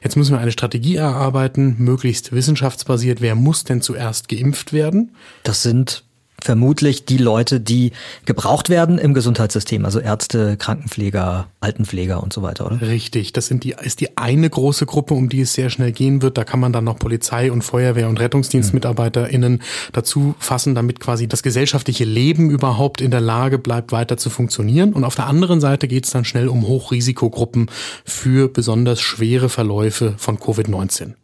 Jetzt 0.00 0.14
müssen 0.14 0.30
wir 0.30 0.38
eine 0.38 0.52
Strategie 0.52 0.94
erarbeiten, 0.94 1.74
möglichst 1.78 2.30
wissenschaftsbasiert. 2.30 3.20
Wer 3.20 3.34
muss 3.34 3.64
denn 3.64 3.82
zuerst 3.82 4.28
geimpft 4.28 4.72
werden? 4.72 5.10
Das 5.42 5.64
sind 5.64 6.04
vermutlich 6.42 7.04
die 7.04 7.18
Leute, 7.18 7.60
die 7.60 7.92
gebraucht 8.24 8.70
werden 8.70 8.98
im 8.98 9.14
Gesundheitssystem, 9.14 9.84
also 9.84 9.98
Ärzte, 9.98 10.56
Krankenpfleger, 10.56 11.48
Altenpfleger 11.60 12.22
und 12.22 12.32
so 12.32 12.42
weiter, 12.42 12.66
oder? 12.66 12.80
Richtig, 12.80 13.32
das 13.32 13.46
sind 13.46 13.64
die, 13.64 13.74
ist 13.82 14.00
die 14.00 14.16
eine 14.16 14.48
große 14.48 14.86
Gruppe, 14.86 15.14
um 15.14 15.28
die 15.28 15.40
es 15.40 15.52
sehr 15.52 15.70
schnell 15.70 15.92
gehen 15.92 16.22
wird. 16.22 16.38
Da 16.38 16.44
kann 16.44 16.60
man 16.60 16.72
dann 16.72 16.84
noch 16.84 16.98
Polizei 16.98 17.50
und 17.50 17.62
Feuerwehr 17.62 18.08
und 18.08 18.20
RettungsdienstmitarbeiterInnen 18.20 19.62
dazu 19.92 20.34
fassen, 20.38 20.74
damit 20.74 21.00
quasi 21.00 21.26
das 21.26 21.42
gesellschaftliche 21.42 22.04
Leben 22.04 22.50
überhaupt 22.50 23.00
in 23.00 23.10
der 23.10 23.20
Lage 23.20 23.58
bleibt, 23.58 23.90
weiter 23.90 24.16
zu 24.16 24.30
funktionieren. 24.30 24.92
Und 24.92 25.04
auf 25.04 25.16
der 25.16 25.26
anderen 25.26 25.60
Seite 25.60 25.88
geht 25.88 26.04
es 26.04 26.12
dann 26.12 26.24
schnell 26.24 26.48
um 26.48 26.66
Hochrisikogruppen 26.66 27.70
für 28.04 28.48
besonders 28.48 29.00
schwere 29.00 29.48
Verläufe 29.48 30.14
von 30.18 30.38
Covid-19. 30.38 31.14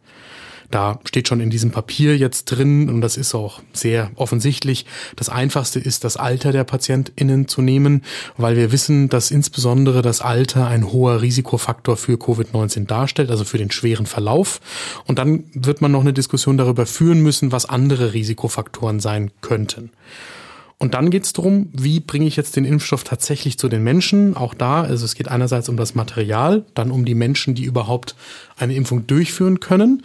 Da 0.71 0.99
steht 1.05 1.27
schon 1.27 1.39
in 1.39 1.49
diesem 1.49 1.71
Papier 1.71 2.17
jetzt 2.17 2.45
drin, 2.45 2.89
und 2.89 3.01
das 3.01 3.17
ist 3.17 3.35
auch 3.35 3.61
sehr 3.73 4.11
offensichtlich, 4.15 4.85
das 5.15 5.29
Einfachste 5.29 5.79
ist, 5.79 6.03
das 6.03 6.17
Alter 6.17 6.51
der 6.51 6.63
PatientInnen 6.63 7.47
zu 7.47 7.61
nehmen, 7.61 8.03
weil 8.37 8.55
wir 8.55 8.71
wissen, 8.71 9.09
dass 9.09 9.31
insbesondere 9.31 10.01
das 10.01 10.21
Alter 10.21 10.67
ein 10.67 10.91
hoher 10.91 11.21
Risikofaktor 11.21 11.97
für 11.97 12.13
Covid-19 12.13 12.85
darstellt, 12.85 13.31
also 13.31 13.43
für 13.43 13.57
den 13.57 13.71
schweren 13.71 14.05
Verlauf. 14.05 14.61
Und 15.05 15.19
dann 15.19 15.45
wird 15.53 15.81
man 15.81 15.91
noch 15.91 16.01
eine 16.01 16.13
Diskussion 16.13 16.57
darüber 16.57 16.85
führen 16.85 17.21
müssen, 17.21 17.51
was 17.51 17.65
andere 17.65 18.13
Risikofaktoren 18.13 18.99
sein 18.99 19.31
könnten. 19.41 19.91
Und 20.77 20.93
dann 20.93 21.09
geht 21.09 21.23
es 21.23 21.33
darum, 21.33 21.69
wie 21.71 22.01
bringe 22.01 22.27
ich 22.27 22.35
jetzt 22.35 22.57
den 22.57 22.65
Impfstoff 22.65 23.03
tatsächlich 23.03 23.57
zu 23.57 23.69
den 23.69 23.83
Menschen. 23.83 24.35
Auch 24.35 24.53
da, 24.53 24.81
also 24.81 25.05
es 25.05 25.15
geht 25.15 25.29
einerseits 25.29 25.69
um 25.69 25.77
das 25.77 25.95
Material, 25.95 26.65
dann 26.73 26.91
um 26.91 27.05
die 27.05 27.15
Menschen, 27.15 27.55
die 27.55 27.63
überhaupt 27.63 28.15
eine 28.57 28.75
Impfung 28.75 29.07
durchführen 29.07 29.61
können. 29.61 30.03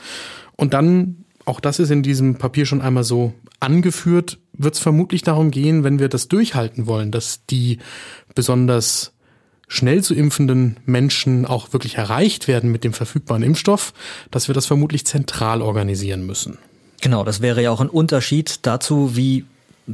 Und 0.61 0.75
dann, 0.75 1.25
auch 1.47 1.59
das 1.59 1.79
ist 1.79 1.90
in 1.90 2.02
diesem 2.02 2.35
Papier 2.35 2.67
schon 2.67 2.83
einmal 2.83 3.02
so 3.02 3.33
angeführt, 3.61 4.38
wird 4.52 4.75
es 4.75 4.81
vermutlich 4.81 5.23
darum 5.23 5.50
gehen, 5.50 5.85
wenn 5.85 5.99
wir 5.99 6.11
das 6.11 6.29
durchhalten 6.29 6.87
wollen, 6.87 7.11
dass 7.11 7.47
die 7.47 7.79
besonders 8.35 9.14
schnell 9.69 10.05
zu 10.05 10.14
impfenden 10.14 10.76
Menschen 10.85 11.47
auch 11.47 11.73
wirklich 11.73 11.95
erreicht 11.95 12.47
werden 12.47 12.71
mit 12.71 12.85
dem 12.85 12.93
verfügbaren 12.93 13.43
Impfstoff, 13.43 13.95
dass 14.31 14.49
wir 14.49 14.55
das 14.55 14.67
vermutlich 14.67 15.07
zentral 15.07 15.62
organisieren 15.62 16.26
müssen. 16.26 16.59
Genau, 17.00 17.25
das 17.25 17.40
wäre 17.40 17.62
ja 17.62 17.71
auch 17.71 17.81
ein 17.81 17.88
Unterschied 17.88 18.67
dazu, 18.67 19.17
wie 19.17 19.47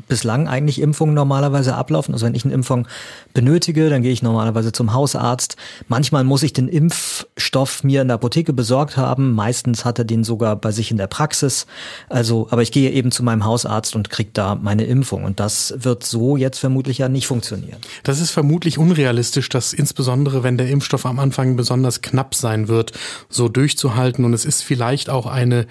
bislang 0.09 0.49
eigentlich 0.49 0.81
Impfungen 0.81 1.15
normalerweise 1.15 1.75
ablaufen. 1.75 2.13
Also 2.15 2.27
wenn 2.27 2.35
ich 2.35 2.45
eine 2.45 2.55
Impfung 2.55 2.87
benötige, 3.35 3.91
dann 3.91 4.03
gehe 4.03 4.13
ich 4.13 4.23
normalerweise 4.23 4.73
zum 4.73 4.93
Hausarzt. 4.93 5.57
Manchmal 5.89 6.25
muss 6.25 6.43
ich 6.43 6.53
den 6.53 6.69
Impfstoff 6.69 7.85
mir 7.85 8.03
in 8.03 8.09
der 8.09 8.17
Apotheke 8.17 8.53
besorgt 8.53 8.97
haben. 8.97 9.33
Meistens 9.33 9.85
hat 9.85 9.99
er 9.99 10.05
den 10.05 10.25
sogar 10.25 10.57
bei 10.57 10.71
sich 10.71 10.91
in 10.91 10.97
der 10.97 11.07
Praxis. 11.07 11.67
Also, 12.09 12.49
aber 12.51 12.63
ich 12.63 12.73
gehe 12.73 12.91
eben 12.91 13.11
zu 13.11 13.23
meinem 13.23 13.45
Hausarzt 13.45 13.95
und 13.97 14.11
kriege 14.11 14.31
da 14.33 14.55
meine 14.55 14.85
Impfung. 14.85 15.25
Und 15.25 15.41
das 15.41 15.75
wird 15.79 16.05
so 16.05 16.37
jetzt 16.37 16.59
vermutlich 16.59 16.99
ja 16.99 17.09
nicht 17.09 17.27
funktionieren. 17.27 17.79
Das 18.03 18.21
ist 18.21 18.31
vermutlich 18.31 18.79
unrealistisch, 18.79 19.49
dass 19.49 19.73
insbesondere 19.73 20.43
wenn 20.43 20.59
der 20.59 20.69
Impfstoff 20.69 21.07
am 21.07 21.19
Anfang 21.19 21.57
besonders 21.57 22.03
knapp 22.03 22.35
sein 22.35 22.69
wird, 22.69 22.93
so 23.29 23.49
durchzuhalten. 23.49 24.25
Und 24.25 24.33
es 24.33 24.45
ist 24.45 24.63
vielleicht 24.63 25.11
auch 25.11 25.27
eine 25.27 25.67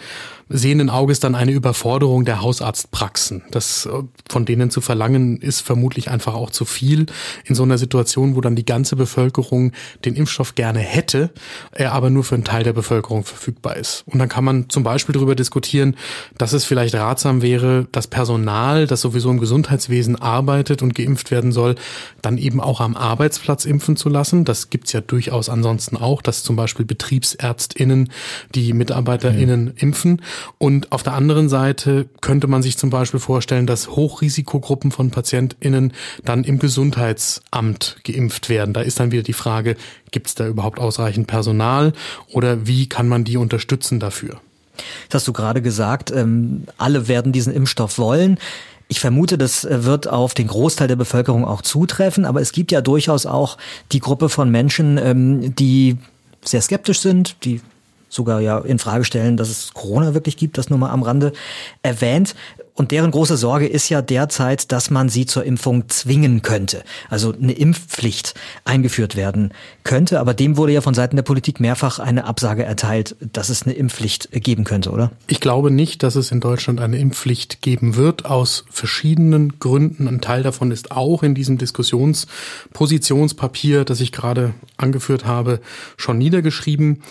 sehenden 0.49 0.89
Auges 0.89 1.19
dann 1.19 1.35
eine 1.35 1.51
Überforderung 1.51 2.25
der 2.25 2.41
Hausarztpraxen. 2.41 3.43
Das 3.51 3.85
äh, 3.85 4.03
von 4.29 4.45
denen 4.45 4.69
zu 4.69 4.81
verlangen, 4.81 5.37
ist 5.37 5.61
vermutlich 5.61 6.09
einfach 6.09 6.33
auch 6.33 6.49
zu 6.49 6.65
viel 6.65 7.05
in 7.45 7.55
so 7.55 7.63
einer 7.63 7.77
Situation, 7.77 8.35
wo 8.35 8.41
dann 8.41 8.55
die 8.55 8.65
ganze 8.65 8.95
Bevölkerung 8.95 9.71
den 10.03 10.15
Impfstoff 10.15 10.55
gerne 10.55 10.79
hätte, 10.79 11.31
er 11.71 11.93
aber 11.93 12.09
nur 12.09 12.23
für 12.23 12.35
einen 12.35 12.43
Teil 12.43 12.63
der 12.63 12.73
Bevölkerung 12.73 13.23
verfügbar 13.23 13.77
ist. 13.77 14.03
Und 14.07 14.19
dann 14.19 14.29
kann 14.29 14.43
man 14.43 14.69
zum 14.69 14.83
Beispiel 14.83 15.13
darüber 15.13 15.35
diskutieren, 15.35 15.95
dass 16.37 16.53
es 16.53 16.65
vielleicht 16.65 16.95
ratsam 16.95 17.41
wäre, 17.41 17.87
das 17.91 18.07
Personal, 18.07 18.87
das 18.87 19.01
sowieso 19.01 19.29
im 19.29 19.39
Gesundheitswesen 19.39 20.15
arbeitet 20.15 20.81
und 20.81 20.95
geimpft 20.95 21.31
werden 21.31 21.51
soll, 21.51 21.75
dann 22.21 22.37
eben 22.37 22.59
auch 22.61 22.81
am 22.81 22.95
Arbeitsplatz 22.95 23.65
impfen 23.65 23.95
zu 23.95 24.09
lassen. 24.09 24.45
Das 24.45 24.69
gibt's 24.69 24.91
ja 24.91 25.01
durchaus 25.01 25.49
ansonsten 25.49 25.97
auch, 25.97 26.21
dass 26.21 26.43
zum 26.43 26.55
Beispiel 26.55 26.85
BetriebsärztInnen 26.85 28.09
die 28.53 28.73
MitarbeiterInnen 28.73 29.65
mhm. 29.65 29.73
impfen. 29.77 30.21
Und 30.57 30.91
auf 30.91 31.03
der 31.03 31.13
anderen 31.13 31.49
Seite 31.49 32.07
könnte 32.21 32.47
man 32.47 32.61
sich 32.63 32.77
zum 32.77 32.89
Beispiel 32.89 33.19
vorstellen, 33.19 33.67
dass 33.67 33.89
Hochrisikogruppen 33.89 34.91
von 34.91 35.11
PatientInnen 35.11 35.93
dann 36.23 36.43
im 36.43 36.59
Gesundheitsamt 36.59 37.97
geimpft 38.03 38.49
werden. 38.49 38.73
Da 38.73 38.81
ist 38.81 38.99
dann 38.99 39.11
wieder 39.11 39.23
die 39.23 39.33
Frage, 39.33 39.75
gibt 40.11 40.27
es 40.27 40.35
da 40.35 40.47
überhaupt 40.47 40.79
ausreichend 40.79 41.27
Personal 41.27 41.93
oder 42.31 42.67
wie 42.67 42.87
kann 42.87 43.07
man 43.07 43.23
die 43.23 43.37
unterstützen 43.37 43.99
dafür? 43.99 44.39
Das 45.09 45.21
hast 45.21 45.27
du 45.27 45.33
gerade 45.33 45.61
gesagt, 45.61 46.11
ähm, 46.11 46.65
alle 46.77 47.07
werden 47.07 47.31
diesen 47.31 47.53
Impfstoff 47.53 47.97
wollen. 47.97 48.37
Ich 48.87 48.99
vermute, 48.99 49.37
das 49.37 49.65
äh, 49.65 49.83
wird 49.83 50.07
auf 50.07 50.33
den 50.33 50.47
Großteil 50.47 50.87
der 50.87 50.95
Bevölkerung 50.95 51.45
auch 51.45 51.61
zutreffen, 51.61 52.25
aber 52.25 52.41
es 52.41 52.51
gibt 52.51 52.71
ja 52.71 52.81
durchaus 52.81 53.25
auch 53.25 53.57
die 53.91 53.99
Gruppe 53.99 54.29
von 54.29 54.49
Menschen, 54.49 54.97
ähm, 54.97 55.55
die 55.55 55.97
sehr 56.43 56.61
skeptisch 56.61 56.99
sind, 56.99 57.37
die 57.43 57.61
sogar 58.15 58.41
ja 58.41 58.59
in 58.59 58.79
Frage 58.79 59.03
stellen, 59.03 59.37
dass 59.37 59.49
es 59.49 59.73
Corona 59.73 60.13
wirklich 60.13 60.37
gibt, 60.37 60.57
das 60.57 60.69
nur 60.69 60.79
mal 60.79 60.91
am 60.91 61.03
Rande 61.03 61.33
erwähnt. 61.83 62.35
Und 62.77 62.91
deren 62.91 63.11
große 63.11 63.37
Sorge 63.37 63.67
ist 63.67 63.87
ja 63.87 64.01
derzeit, 64.01 64.73
dass 64.73 64.89
man 64.89 65.07
sie 65.07 65.25
zur 65.25 65.45
Impfung 65.45 65.87
zwingen 65.87 66.41
könnte. 66.41 66.83
Also 67.09 67.33
eine 67.33 67.53
Impfpflicht 67.53 68.33
eingeführt 68.65 69.15
werden 69.15 69.53
könnte. 69.85 70.19
Aber 70.19 70.33
dem 70.33 70.57
wurde 70.57 70.73
ja 70.73 70.81
von 70.81 70.93
Seiten 70.93 71.15
der 71.15 71.23
Politik 71.23 71.61
mehrfach 71.61 71.99
eine 71.99 72.25
Absage 72.25 72.65
erteilt, 72.65 73.15
dass 73.21 73.47
es 73.47 73.63
eine 73.63 73.75
Impfpflicht 73.75 74.29
geben 74.33 74.65
könnte, 74.65 74.91
oder? 74.91 75.13
Ich 75.27 75.39
glaube 75.39 75.71
nicht, 75.71 76.03
dass 76.03 76.15
es 76.15 76.31
in 76.31 76.41
Deutschland 76.41 76.81
eine 76.81 76.97
Impfpflicht 76.97 77.61
geben 77.61 77.95
wird, 77.95 78.25
aus 78.25 78.65
verschiedenen 78.69 79.57
Gründen. 79.59 80.09
Ein 80.09 80.19
Teil 80.19 80.43
davon 80.43 80.71
ist 80.71 80.91
auch 80.91 81.23
in 81.23 81.33
diesem 81.33 81.57
Diskussionspositionspapier, 81.57 83.85
das 83.85 84.01
ich 84.01 84.11
gerade 84.11 84.53
angeführt 84.75 85.25
habe, 85.25 85.61
schon 85.95 86.17
niedergeschrieben. 86.17 87.01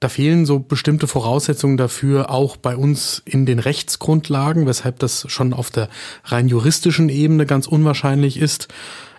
Da 0.00 0.08
fehlen 0.08 0.46
so 0.46 0.58
bestimmte 0.58 1.06
Voraussetzungen 1.06 1.76
dafür, 1.76 2.30
auch 2.30 2.56
bei 2.56 2.76
uns 2.76 3.22
in 3.24 3.46
den 3.46 3.58
Rechtsgrundlagen, 3.58 4.66
weshalb 4.66 4.98
das 4.98 5.24
schon 5.28 5.52
auf 5.52 5.70
der 5.70 5.88
rein 6.24 6.48
juristischen 6.48 7.08
Ebene 7.08 7.46
ganz 7.46 7.66
unwahrscheinlich 7.66 8.38
ist. 8.38 8.68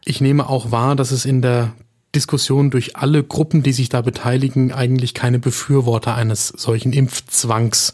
Ich 0.04 0.22
nehme 0.22 0.48
auch 0.50 0.72
wahr, 0.72 0.96
dass 0.96 1.12
es 1.12 1.26
in 1.26 1.42
der 1.42 1.74
Diskussion 2.16 2.72
durch 2.72 2.96
alle 2.96 3.24
Gruppen, 3.24 3.62
die 3.62 3.74
sich 3.74 3.90
da 3.90 4.02
beteiligen, 4.02 4.72
eigentlich 4.72 5.14
keine 5.14 5.38
Befürworter 5.38 6.16
eines 6.16 6.48
solchen 6.48 6.94
Impfzwangs 6.94 7.94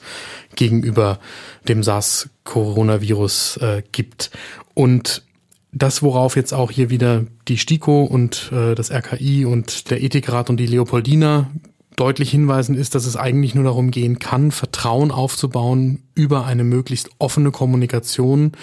gegenüber 0.55 1.19
dem 1.67 1.81
SARS-Coronavirus 1.83 3.57
äh, 3.57 3.83
gibt. 3.91 4.31
Und 4.73 5.23
das, 5.73 6.03
worauf 6.03 6.35
jetzt 6.35 6.53
auch 6.53 6.69
hier 6.69 6.89
wieder 6.89 7.25
die 7.47 7.57
STIKO 7.57 8.03
und 8.03 8.51
äh, 8.53 8.75
das 8.75 8.91
RKI 8.91 9.45
und 9.45 9.89
der 9.89 10.03
Ethikrat 10.03 10.49
und 10.49 10.57
die 10.57 10.67
Leopoldina 10.67 11.49
deutlich 12.01 12.31
hinweisen, 12.31 12.75
ist, 12.75 12.95
dass 12.95 13.05
es 13.05 13.15
eigentlich 13.15 13.53
nur 13.53 13.63
darum 13.63 13.91
gehen 13.91 14.17
kann, 14.17 14.51
Vertrauen 14.51 15.11
aufzubauen 15.11 16.01
über 16.15 16.45
eine 16.47 16.63
möglichst 16.63 17.11
offene 17.19 17.51
Kommunikation. 17.51 18.53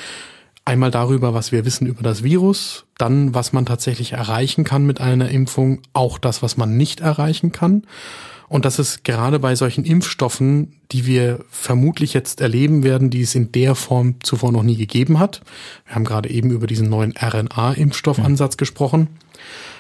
Einmal 0.65 0.91
darüber, 0.91 1.35
was 1.35 1.53
wir 1.53 1.65
wissen 1.65 1.87
über 1.87 2.03
das 2.03 2.25
Virus, 2.25 2.87
dann 2.99 3.35
was 3.35 3.53
man 3.53 3.65
tatsächlich 3.65 4.13
erreichen 4.13 4.65
kann 4.65 4.85
mit 4.85 5.01
einer 5.01 5.31
Impfung, 5.31 5.83
auch 5.93 6.19
das, 6.19 6.43
was 6.43 6.57
man 6.57 6.77
nicht 6.77 6.99
erreichen 6.99 7.53
kann. 7.53 7.85
Und 8.49 8.65
dass 8.65 8.79
es 8.79 9.03
gerade 9.03 9.39
bei 9.39 9.55
solchen 9.55 9.85
Impfstoffen, 9.85 10.73
die 10.91 11.07
wir 11.07 11.45
vermutlich 11.51 12.15
jetzt 12.15 12.41
erleben 12.41 12.83
werden, 12.83 13.11
die 13.11 13.23
es 13.23 13.35
in 13.35 13.53
der 13.53 13.75
Form 13.75 14.17
zuvor 14.23 14.53
noch 14.53 14.63
nie 14.63 14.77
gegeben 14.77 15.19
hat. 15.19 15.43
Wir 15.87 15.95
haben 15.95 16.05
gerade 16.05 16.31
eben 16.31 16.51
über 16.51 16.67
diesen 16.67 16.89
neuen 16.89 17.13
RNA-Impfstoffansatz 17.13 18.55
ja. 18.55 18.59
gesprochen 18.59 19.09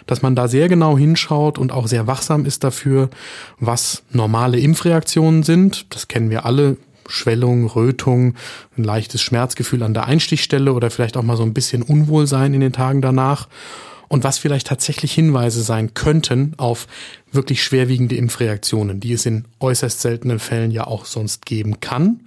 dass 0.06 0.22
man 0.22 0.34
da 0.34 0.48
sehr 0.48 0.68
genau 0.68 0.96
hinschaut 0.96 1.58
und 1.58 1.70
auch 1.70 1.86
sehr 1.86 2.06
wachsam 2.06 2.46
ist 2.46 2.64
dafür, 2.64 3.10
was 3.60 4.02
normale 4.10 4.58
Impfreaktionen 4.58 5.42
sind. 5.42 5.86
Das 5.94 6.08
kennen 6.08 6.30
wir 6.30 6.46
alle. 6.46 6.78
Schwellung, 7.10 7.66
Rötung, 7.66 8.34
ein 8.76 8.84
leichtes 8.84 9.22
Schmerzgefühl 9.22 9.82
an 9.82 9.94
der 9.94 10.06
Einstichstelle 10.06 10.72
oder 10.74 10.90
vielleicht 10.90 11.16
auch 11.16 11.22
mal 11.22 11.36
so 11.36 11.42
ein 11.42 11.54
bisschen 11.54 11.82
Unwohlsein 11.82 12.52
in 12.52 12.60
den 12.60 12.72
Tagen 12.72 13.00
danach. 13.00 13.48
Und 14.08 14.24
was 14.24 14.38
vielleicht 14.38 14.66
tatsächlich 14.66 15.12
Hinweise 15.12 15.62
sein 15.62 15.94
könnten 15.94 16.54
auf 16.56 16.86
wirklich 17.30 17.62
schwerwiegende 17.62 18.16
Impfreaktionen, 18.16 19.00
die 19.00 19.12
es 19.12 19.26
in 19.26 19.44
äußerst 19.60 20.00
seltenen 20.00 20.38
Fällen 20.38 20.70
ja 20.70 20.86
auch 20.86 21.04
sonst 21.04 21.46
geben 21.46 21.80
kann 21.80 22.20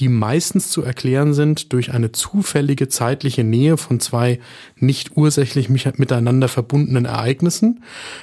die 0.00 0.08
meistens 0.08 0.70
zu 0.70 0.82
erklären 0.82 1.34
sind 1.34 1.72
durch 1.72 1.92
eine 1.92 2.12
zufällige 2.12 2.88
zeitliche 2.88 3.44
Nähe 3.44 3.76
von 3.76 4.00
zwei 4.00 4.40
nicht 4.76 5.16
ursächlich 5.16 5.68
miteinander 5.68 6.48
verbundenen 6.48 7.04
Ereignissen, 7.04 7.82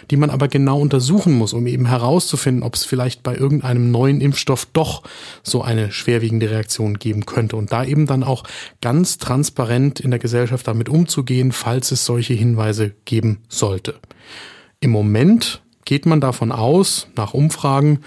die 0.10 0.18
man 0.18 0.30
aber 0.30 0.48
genau 0.48 0.80
untersuchen 0.80 1.34
muss, 1.34 1.54
um 1.54 1.68
eben 1.68 1.86
herauszufinden, 1.86 2.64
ob 2.64 2.76
es 2.76 2.86
vielleicht 2.86 3.24
bei 3.24 3.36
irgendeinem 3.36 3.92
neuen 3.92 4.20
Impfstoff 4.20 4.68
doch 4.74 5.04
so 5.44 5.62
eine 5.62 5.92
schwerwiegende 5.92 6.50
Reaktion 6.50 6.96
geben 6.96 7.26
könnte 7.26 7.56
und 7.56 7.72
da 7.72 7.84
eben 7.84 8.08
dann 8.08 8.24
auch 8.24 8.44
ganz 8.82 9.18
transparent 9.18 10.00
in 10.00 10.12
der 10.12 10.20
Gesellschaft 10.20 10.68
damit 10.68 10.90
umzugehen, 10.90 11.52
falls 11.52 11.92
es 11.92 12.06
solche 12.06 12.34
Hinweise 12.34 12.94
geben 13.06 13.40
sollte. 13.48 13.96
Im 14.80 14.92
Moment 14.92 15.62
geht 15.86 16.06
man 16.06 16.22
davon 16.22 16.52
aus, 16.52 17.08
nach 17.16 17.34
Umfragen, 17.34 18.00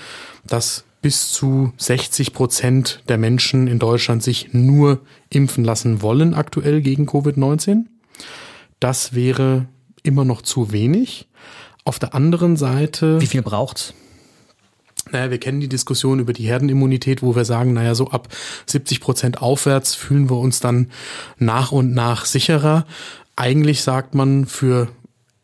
dass 0.47 0.85
bis 1.03 1.33
zu 1.33 1.73
60 1.77 2.33
Prozent 2.33 3.03
der 3.09 3.19
Menschen 3.19 3.67
in 3.67 3.79
Deutschland 3.79 4.23
sich 4.23 4.55
nur 4.55 5.01
impfen 5.29 5.65
lassen 5.65 6.01
wollen 6.01 6.33
aktuell 6.33 6.81
gegen 6.81 7.07
Covid-19. 7.07 7.85
Das 8.81 9.13
wäre 9.13 9.67
immer 10.03 10.25
noch 10.25 10.43
zu 10.43 10.73
wenig. 10.73 11.29
Auf 11.85 11.99
der 11.99 12.15
anderen 12.15 12.57
Seite. 12.57 13.21
Wie 13.21 13.27
viel 13.27 13.43
braucht's? 13.43 13.93
Naja, 15.11 15.31
wir 15.31 15.39
kennen 15.39 15.61
die 15.61 15.69
Diskussion 15.69 16.21
über 16.21 16.33
die 16.33 16.47
Herdenimmunität, 16.47 17.23
wo 17.23 17.35
wir 17.35 17.45
sagen, 17.45 17.73
naja, 17.73 17.97
so 17.97 18.09
ab 18.11 18.29
70 18.67 19.01
Prozent 19.01 19.43
aufwärts 19.43 19.97
fühlen 19.97 20.31
wir 20.31 20.39
uns 20.39 20.61
dann 20.61 20.91
nach 21.39 21.73
und 21.73 21.93
nach 21.93 22.25
sicherer. 22.25 22.87
Eigentlich 23.35 23.83
sagt 23.83 24.15
man, 24.15 24.47
für 24.47 24.89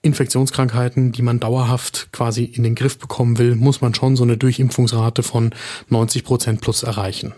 Infektionskrankheiten, 0.02 1.12
die 1.12 1.22
man 1.22 1.40
dauerhaft 1.40 2.08
quasi 2.12 2.44
in 2.44 2.62
den 2.62 2.74
Griff 2.74 2.98
bekommen 2.98 3.38
will, 3.38 3.54
muss 3.56 3.80
man 3.80 3.94
schon 3.94 4.16
so 4.16 4.22
eine 4.22 4.36
Durchimpfungsrate 4.36 5.22
von 5.22 5.52
90 5.88 6.24
Prozent 6.24 6.60
plus 6.60 6.82
erreichen. 6.82 7.32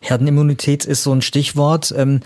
Herdenimmunität 0.00 0.84
ist 0.86 1.02
so 1.02 1.12
ein 1.12 1.22
Stichwort. 1.22 1.92
Ähm, 1.96 2.20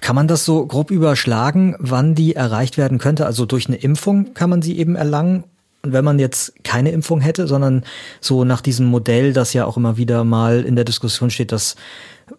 kann 0.00 0.16
man 0.16 0.28
das 0.28 0.44
so 0.44 0.66
grob 0.66 0.90
überschlagen, 0.90 1.76
wann 1.78 2.14
die 2.14 2.34
erreicht 2.34 2.76
werden 2.76 2.98
könnte? 2.98 3.24
Also 3.24 3.46
durch 3.46 3.68
eine 3.68 3.76
Impfung 3.76 4.34
kann 4.34 4.50
man 4.50 4.62
sie 4.62 4.76
eben 4.78 4.96
erlangen 4.96 5.44
und 5.84 5.92
wenn 5.92 6.04
man 6.04 6.18
jetzt 6.18 6.64
keine 6.64 6.90
Impfung 6.90 7.20
hätte, 7.20 7.46
sondern 7.46 7.84
so 8.20 8.44
nach 8.44 8.62
diesem 8.62 8.86
Modell, 8.86 9.34
das 9.34 9.52
ja 9.52 9.66
auch 9.66 9.76
immer 9.76 9.98
wieder 9.98 10.24
mal 10.24 10.62
in 10.62 10.76
der 10.76 10.84
Diskussion 10.84 11.30
steht, 11.30 11.52
dass 11.52 11.76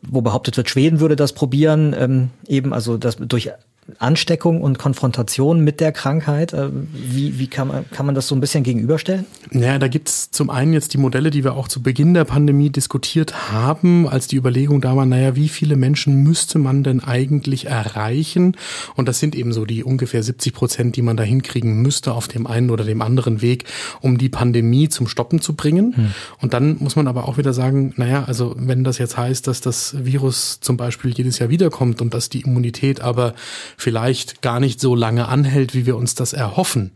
wo 0.01 0.21
behauptet 0.21 0.57
wird, 0.57 0.67
Schweden 0.67 0.99
würde 0.99 1.15
das 1.15 1.33
probieren, 1.33 1.95
ähm, 1.97 2.29
eben 2.47 2.73
also 2.73 2.97
das 2.97 3.17
durch 3.17 3.51
Ansteckung 3.99 4.61
und 4.61 4.79
Konfrontation 4.79 5.63
mit 5.63 5.79
der 5.79 5.91
Krankheit. 5.91 6.53
Äh, 6.53 6.69
wie, 6.91 7.37
wie 7.37 7.47
kann, 7.47 7.67
man, 7.67 7.85
kann 7.91 8.07
man 8.07 8.15
das 8.15 8.27
so 8.27 8.35
ein 8.35 8.41
bisschen 8.41 8.63
gegenüberstellen? 8.63 9.25
Naja, 9.51 9.77
da 9.77 9.87
gibt's 9.87 10.31
zum 10.31 10.49
einen 10.49 10.73
jetzt 10.73 10.93
die 10.93 10.97
Modelle, 10.97 11.29
die 11.29 11.43
wir 11.43 11.53
auch 11.53 11.67
zu 11.67 11.83
Beginn 11.83 12.15
der 12.15 12.25
Pandemie 12.25 12.71
diskutiert 12.71 13.51
haben, 13.51 14.09
als 14.09 14.27
die 14.27 14.37
Überlegung 14.37 14.81
da 14.81 14.95
war, 14.95 15.05
naja, 15.05 15.35
wie 15.35 15.49
viele 15.49 15.75
Menschen 15.75 16.23
müsste 16.23 16.57
man 16.57 16.83
denn 16.83 17.03
eigentlich 17.03 17.67
erreichen? 17.67 18.57
Und 18.95 19.07
das 19.07 19.19
sind 19.19 19.35
eben 19.35 19.53
so 19.53 19.65
die 19.65 19.83
ungefähr 19.83 20.23
70 20.23 20.53
Prozent, 20.53 20.95
die 20.95 21.03
man 21.03 21.15
da 21.15 21.23
hinkriegen 21.23 21.83
müsste 21.83 22.13
auf 22.13 22.27
dem 22.27 22.47
einen 22.47 22.71
oder 22.71 22.85
dem 22.85 23.03
anderen 23.03 23.43
Weg, 23.43 23.65
um 24.01 24.17
die 24.17 24.29
Pandemie 24.29 24.89
zum 24.89 25.07
Stoppen 25.07 25.41
zu 25.41 25.55
bringen. 25.55 25.95
Hm. 25.95 26.13
Und 26.41 26.55
dann 26.55 26.77
muss 26.79 26.95
man 26.95 27.07
aber 27.07 27.27
auch 27.27 27.37
wieder 27.37 27.53
sagen, 27.53 27.93
naja, 27.97 28.23
also 28.23 28.55
wenn 28.57 28.83
das 28.83 28.97
jetzt 28.97 29.15
heißt, 29.15 29.45
dass 29.45 29.61
das 29.61 29.95
Virus 30.03 30.59
zum 30.59 30.75
Beispiel 30.75 31.11
jedes 31.11 31.37
Jahr 31.37 31.49
wiederkommt 31.49 32.01
und 32.01 32.15
dass 32.15 32.29
die 32.29 32.41
Immunität 32.41 33.01
aber 33.01 33.35
vielleicht 33.77 34.41
gar 34.41 34.59
nicht 34.59 34.79
so 34.79 34.95
lange 34.95 35.27
anhält, 35.27 35.73
wie 35.73 35.85
wir 35.85 35.95
uns 35.95 36.15
das 36.15 36.33
erhoffen, 36.33 36.91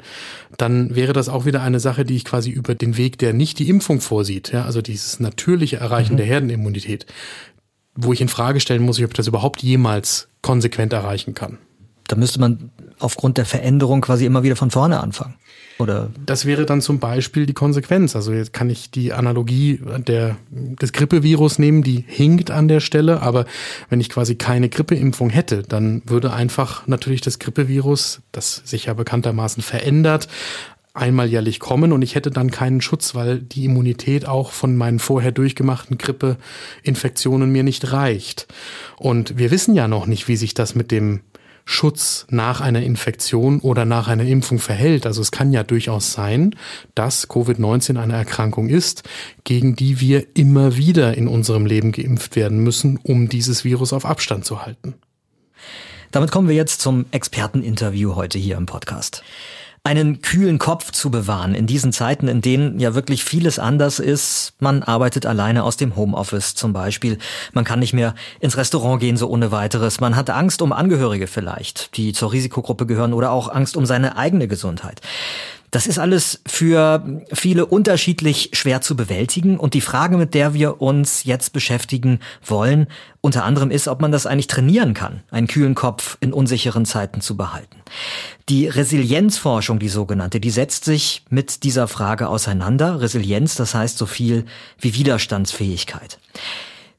dann 0.57 0.95
wäre 0.95 1.13
das 1.13 1.29
auch 1.29 1.45
wieder 1.45 1.61
eine 1.61 1.79
Sache, 1.79 2.05
die 2.05 2.15
ich 2.15 2.25
quasi 2.25 2.49
über 2.49 2.75
den 2.75 2.97
Weg, 2.97 3.17
der 3.17 3.33
nicht 3.33 3.59
die 3.59 3.69
Impfung 3.69 4.01
vorsieht, 4.01 4.51
ja, 4.51 4.65
also 4.65 4.81
dieses 4.81 5.19
natürliche 5.19 5.77
Erreichen 5.77 6.13
mhm. 6.13 6.17
der 6.17 6.25
Herdenimmunität, 6.25 7.05
wo 7.95 8.13
ich 8.13 8.21
in 8.21 8.29
Frage 8.29 8.59
stellen 8.59 8.83
muss, 8.83 8.99
ob 8.99 9.09
ich 9.09 9.13
das 9.13 9.27
überhaupt 9.27 9.61
jemals 9.61 10.29
konsequent 10.41 10.93
erreichen 10.93 11.33
kann. 11.33 11.57
Da 12.07 12.15
müsste 12.15 12.39
man 12.39 12.71
aufgrund 12.99 13.37
der 13.37 13.45
Veränderung 13.45 14.01
quasi 14.01 14.25
immer 14.25 14.43
wieder 14.43 14.55
von 14.55 14.71
vorne 14.71 15.01
anfangen. 15.01 15.35
Oder? 15.79 16.09
Das 16.25 16.45
wäre 16.45 16.65
dann 16.65 16.81
zum 16.81 16.99
Beispiel 16.99 17.45
die 17.45 17.53
Konsequenz. 17.53 18.13
Also 18.13 18.33
jetzt 18.33 18.51
kann 18.51 18.69
ich 18.69 18.91
die 18.91 19.13
Analogie 19.13 19.79
der, 20.05 20.35
des 20.49 20.91
Grippevirus 20.91 21.57
nehmen, 21.57 21.83
die 21.83 22.03
hinkt 22.05 22.51
an 22.51 22.67
der 22.67 22.81
Stelle, 22.81 23.21
aber 23.21 23.45
wenn 23.89 24.01
ich 24.01 24.09
quasi 24.09 24.35
keine 24.35 24.67
Grippeimpfung 24.67 25.29
hätte, 25.29 25.63
dann 25.63 26.01
würde 26.05 26.33
einfach 26.33 26.85
natürlich 26.87 27.21
das 27.21 27.39
Grippevirus, 27.39 28.21
das 28.33 28.61
sich 28.65 28.85
ja 28.85 28.93
bekanntermaßen 28.93 29.63
verändert, 29.63 30.27
einmal 30.93 31.27
jährlich 31.27 31.59
kommen 31.59 31.93
und 31.93 32.01
ich 32.01 32.15
hätte 32.15 32.29
dann 32.29 32.51
keinen 32.51 32.81
Schutz, 32.81 33.15
weil 33.15 33.39
die 33.39 33.63
Immunität 33.63 34.27
auch 34.27 34.51
von 34.51 34.75
meinen 34.75 34.99
vorher 34.99 35.31
durchgemachten 35.31 35.97
Grippeinfektionen 35.97 37.49
mir 37.49 37.63
nicht 37.63 37.93
reicht. 37.93 38.47
Und 38.97 39.37
wir 39.37 39.49
wissen 39.49 39.75
ja 39.75 39.87
noch 39.87 40.07
nicht, 40.07 40.27
wie 40.27 40.35
sich 40.35 40.53
das 40.53 40.75
mit 40.75 40.91
dem 40.91 41.21
Schutz 41.71 42.25
nach 42.31 42.61
einer 42.61 42.81
Infektion 42.81 43.59
oder 43.59 43.85
nach 43.85 44.07
einer 44.07 44.23
Impfung 44.23 44.57
verhält. 44.57 45.05
Also 45.05 45.21
es 45.21 45.29
kann 45.29 45.51
ja 45.51 45.61
durchaus 45.61 46.13
sein, 46.13 46.55
dass 46.95 47.29
Covid-19 47.29 47.99
eine 47.99 48.13
Erkrankung 48.13 48.69
ist, 48.69 49.03
gegen 49.43 49.75
die 49.75 49.99
wir 49.99 50.35
immer 50.35 50.77
wieder 50.77 51.15
in 51.15 51.27
unserem 51.27 51.67
Leben 51.67 51.91
geimpft 51.91 52.35
werden 52.35 52.63
müssen, 52.63 52.97
um 53.03 53.29
dieses 53.29 53.65
Virus 53.65 53.93
auf 53.93 54.03
Abstand 54.03 54.45
zu 54.45 54.65
halten. 54.65 54.95
Damit 56.09 56.31
kommen 56.31 56.47
wir 56.47 56.55
jetzt 56.55 56.81
zum 56.81 57.05
Experteninterview 57.11 58.15
heute 58.15 58.39
hier 58.39 58.57
im 58.57 58.65
Podcast 58.65 59.23
einen 59.83 60.21
kühlen 60.21 60.59
Kopf 60.59 60.91
zu 60.91 61.09
bewahren 61.09 61.55
in 61.55 61.65
diesen 61.65 61.91
Zeiten, 61.91 62.27
in 62.27 62.41
denen 62.41 62.79
ja 62.79 62.95
wirklich 62.95 63.23
vieles 63.23 63.59
anders 63.59 63.99
ist. 63.99 64.53
Man 64.59 64.83
arbeitet 64.83 65.25
alleine 65.25 65.63
aus 65.63 65.77
dem 65.77 65.95
Homeoffice 65.95 66.55
zum 66.55 66.73
Beispiel. 66.73 67.17
Man 67.53 67.65
kann 67.65 67.79
nicht 67.79 67.93
mehr 67.93 68.13
ins 68.39 68.57
Restaurant 68.57 68.99
gehen, 68.99 69.17
so 69.17 69.29
ohne 69.29 69.51
weiteres. 69.51 69.99
Man 69.99 70.15
hat 70.15 70.29
Angst 70.29 70.61
um 70.61 70.73
Angehörige 70.73 71.27
vielleicht, 71.27 71.95
die 71.97 72.13
zur 72.13 72.31
Risikogruppe 72.31 72.85
gehören 72.85 73.13
oder 73.13 73.31
auch 73.31 73.49
Angst 73.49 73.77
um 73.77 73.85
seine 73.85 74.17
eigene 74.17 74.47
Gesundheit. 74.47 75.01
Das 75.71 75.85
ist 75.85 75.99
alles 75.99 76.41
für 76.47 77.21
viele 77.31 77.65
unterschiedlich 77.65 78.51
schwer 78.53 78.81
zu 78.81 78.95
bewältigen. 78.95 79.59
Und 79.59 79.73
die 79.73 79.81
Frage, 79.81 80.17
mit 80.17 80.33
der 80.33 80.53
wir 80.53 80.81
uns 80.81 81.23
jetzt 81.23 81.53
beschäftigen 81.53 82.19
wollen, 82.43 82.87
unter 83.21 83.43
anderem 83.43 83.69
ist, 83.69 83.87
ob 83.87 84.01
man 84.01 84.11
das 84.11 84.25
eigentlich 84.25 84.47
trainieren 84.47 84.93
kann, 84.93 85.21
einen 85.29 85.47
kühlen 85.47 85.75
Kopf 85.75 86.17
in 86.21 86.33
unsicheren 86.33 86.85
Zeiten 86.85 87.21
zu 87.21 87.37
behalten. 87.37 87.77
Die 88.47 88.67
Resilienzforschung, 88.67 89.77
die 89.79 89.89
sogenannte, 89.89 90.39
die 90.39 90.49
setzt 90.49 90.85
sich 90.85 91.23
mit 91.29 91.63
dieser 91.63 91.87
Frage 91.87 92.29
auseinander. 92.29 93.01
Resilienz, 93.01 93.55
das 93.55 93.75
heißt 93.75 93.97
so 93.97 94.05
viel 94.05 94.45
wie 94.79 94.95
Widerstandsfähigkeit. 94.95 96.17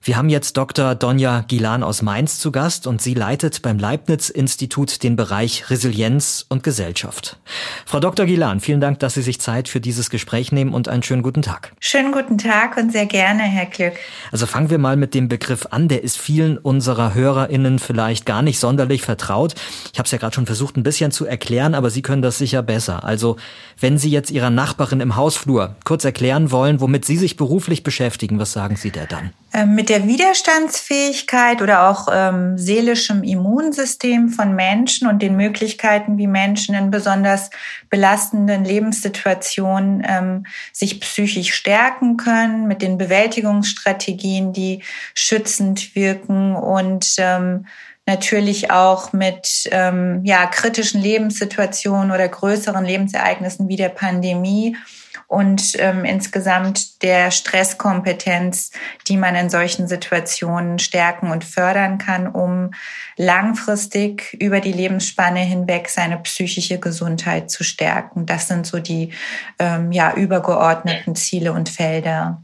Wir 0.02 0.16
haben 0.16 0.30
jetzt 0.30 0.56
Dr. 0.56 0.94
Donja 0.94 1.44
Gilan 1.46 1.82
aus 1.82 2.00
Mainz 2.00 2.38
zu 2.38 2.50
Gast 2.52 2.86
und 2.86 3.02
sie 3.02 3.12
leitet 3.12 3.60
beim 3.60 3.78
Leibniz-Institut 3.78 5.02
den 5.02 5.14
Bereich 5.14 5.68
Resilienz 5.68 6.46
und 6.48 6.62
Gesellschaft. 6.62 7.38
Frau 7.84 8.00
Dr. 8.00 8.24
Gilan, 8.24 8.60
vielen 8.60 8.80
Dank, 8.80 8.98
dass 9.00 9.12
Sie 9.12 9.20
sich 9.20 9.42
Zeit 9.42 9.68
für 9.68 9.78
dieses 9.78 10.08
Gespräch 10.08 10.52
nehmen 10.52 10.72
und 10.72 10.88
einen 10.88 11.02
schönen 11.02 11.22
guten 11.22 11.42
Tag. 11.42 11.74
Schönen 11.80 12.12
guten 12.12 12.38
Tag 12.38 12.78
und 12.78 12.92
sehr 12.92 13.04
gerne, 13.04 13.42
Herr 13.42 13.66
Glück. 13.66 13.92
Also 14.32 14.46
fangen 14.46 14.70
wir 14.70 14.78
mal 14.78 14.96
mit 14.96 15.12
dem 15.12 15.28
Begriff 15.28 15.66
an. 15.70 15.88
Der 15.88 16.02
ist 16.02 16.16
vielen 16.16 16.56
unserer 16.56 17.12
HörerInnen 17.12 17.78
vielleicht 17.78 18.24
gar 18.24 18.40
nicht 18.40 18.58
sonderlich 18.58 19.02
vertraut. 19.02 19.54
Ich 19.92 19.98
habe 19.98 20.06
es 20.06 20.12
ja 20.12 20.16
gerade 20.16 20.34
schon 20.34 20.46
versucht, 20.46 20.78
ein 20.78 20.82
bisschen 20.82 21.12
zu 21.12 21.26
erklären, 21.26 21.74
aber 21.74 21.90
Sie 21.90 22.00
können 22.00 22.22
das 22.22 22.38
sicher 22.38 22.62
besser. 22.62 23.04
Also 23.04 23.36
wenn 23.78 23.98
Sie 23.98 24.10
jetzt 24.10 24.30
Ihrer 24.30 24.48
Nachbarin 24.48 25.00
im 25.00 25.16
Hausflur 25.16 25.76
kurz 25.84 26.06
erklären 26.06 26.50
wollen, 26.50 26.80
womit 26.80 27.04
Sie 27.04 27.18
sich 27.18 27.36
beruflich 27.36 27.82
beschäftigen, 27.82 28.38
was 28.38 28.54
sagen 28.54 28.76
Sie 28.76 28.90
der 28.92 29.04
dann? 29.04 29.32
Ähm, 29.52 29.74
mit 29.74 29.89
der 29.90 30.07
Widerstandsfähigkeit 30.07 31.62
oder 31.62 31.88
auch 31.88 32.07
ähm, 32.12 32.57
seelischem 32.57 33.24
Immunsystem 33.24 34.29
von 34.29 34.55
Menschen 34.55 35.09
und 35.09 35.20
den 35.20 35.37
Möglichkeiten, 35.37 36.16
wie 36.16 36.29
Menschen 36.29 36.76
in 36.76 36.92
besonders 36.92 37.50
belastenden 37.90 38.64
Lebenssituationen 38.64 40.07
ähm, 40.09 40.46
sich 40.72 41.00
psychisch 41.00 41.53
stärken 41.53 42.16
können, 42.16 42.68
mit 42.68 42.83
den 42.83 42.98
Bewältigungsstrategien, 42.98 44.53
die 44.53 44.85
schützend 45.12 45.96
wirken 45.96 46.55
und 46.55 47.16
ähm, 47.18 47.66
natürlich 48.07 48.70
auch 48.70 49.12
mit 49.12 49.68
ähm, 49.72 50.20
ja, 50.24 50.46
kritischen 50.46 51.03
Lebenssituationen 51.03 52.12
oder 52.12 52.29
größeren 52.29 52.85
Lebensereignissen 52.85 53.68
wie 53.68 53.76
der 53.76 53.88
Pandemie 53.88 54.76
und 55.30 55.76
ähm, 55.78 56.04
insgesamt 56.04 57.04
der 57.04 57.30
Stresskompetenz, 57.30 58.72
die 59.06 59.16
man 59.16 59.36
in 59.36 59.48
solchen 59.48 59.86
Situationen 59.86 60.80
stärken 60.80 61.30
und 61.30 61.44
fördern 61.44 61.98
kann, 61.98 62.26
um 62.26 62.72
langfristig 63.16 64.36
über 64.40 64.58
die 64.58 64.72
Lebensspanne 64.72 65.38
hinweg 65.38 65.88
seine 65.88 66.18
psychische 66.18 66.80
Gesundheit 66.80 67.48
zu 67.48 67.62
stärken. 67.62 68.26
Das 68.26 68.48
sind 68.48 68.66
so 68.66 68.80
die 68.80 69.12
ähm, 69.60 69.92
ja, 69.92 70.14
übergeordneten 70.14 71.14
Ziele 71.14 71.52
und 71.52 71.68
Felder. 71.68 72.42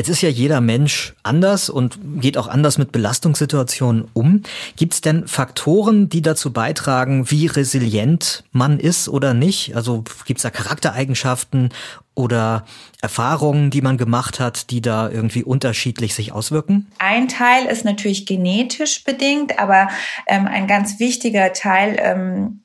Jetzt 0.00 0.08
ist 0.08 0.22
ja 0.22 0.30
jeder 0.30 0.62
Mensch 0.62 1.12
anders 1.22 1.68
und 1.68 1.98
geht 2.22 2.38
auch 2.38 2.48
anders 2.48 2.78
mit 2.78 2.90
Belastungssituationen 2.90 4.08
um. 4.14 4.44
Gibt 4.74 4.94
es 4.94 5.02
denn 5.02 5.28
Faktoren, 5.28 6.08
die 6.08 6.22
dazu 6.22 6.54
beitragen, 6.54 7.30
wie 7.30 7.44
resilient 7.44 8.42
man 8.50 8.80
ist 8.80 9.10
oder 9.10 9.34
nicht? 9.34 9.76
Also 9.76 10.02
gibt 10.24 10.38
es 10.38 10.42
da 10.42 10.48
Charaktereigenschaften 10.48 11.68
oder 12.14 12.64
Erfahrungen, 13.02 13.68
die 13.68 13.82
man 13.82 13.98
gemacht 13.98 14.40
hat, 14.40 14.70
die 14.70 14.80
da 14.80 15.10
irgendwie 15.10 15.44
unterschiedlich 15.44 16.14
sich 16.14 16.32
auswirken? 16.32 16.90
Ein 16.96 17.28
Teil 17.28 17.66
ist 17.66 17.84
natürlich 17.84 18.24
genetisch 18.24 19.04
bedingt, 19.04 19.58
aber 19.58 19.88
ähm, 20.26 20.46
ein 20.46 20.66
ganz 20.66 20.98
wichtiger 20.98 21.52
Teil 21.52 21.98
ähm, 21.98 22.62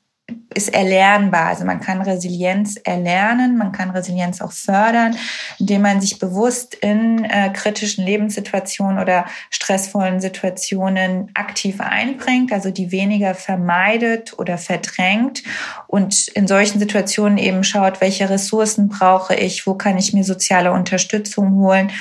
ist 0.56 0.74
erlernbar. 0.74 1.48
Also 1.48 1.64
man 1.64 1.80
kann 1.80 2.00
Resilienz 2.00 2.76
erlernen, 2.82 3.58
man 3.58 3.72
kann 3.72 3.90
Resilienz 3.90 4.40
auch 4.40 4.52
fördern, 4.52 5.14
indem 5.58 5.82
man 5.82 6.00
sich 6.00 6.18
bewusst 6.18 6.74
in 6.74 7.24
äh, 7.24 7.50
kritischen 7.50 8.04
Lebenssituationen 8.04 8.98
oder 8.98 9.26
stressvollen 9.50 10.20
Situationen 10.20 11.30
aktiv 11.34 11.80
einbringt, 11.80 12.52
also 12.52 12.70
die 12.70 12.90
weniger 12.90 13.34
vermeidet 13.34 14.36
oder 14.38 14.56
verdrängt 14.58 15.42
und 15.86 16.26
in 16.28 16.48
solchen 16.48 16.80
Situationen 16.80 17.38
eben 17.38 17.62
schaut, 17.62 18.00
welche 18.00 18.28
Ressourcen 18.28 18.88
brauche 18.88 19.34
ich, 19.34 19.66
wo 19.66 19.74
kann 19.74 19.98
ich 19.98 20.12
mir 20.12 20.24
soziale 20.24 20.72
Unterstützung 20.72 21.56
holen, 21.56 21.92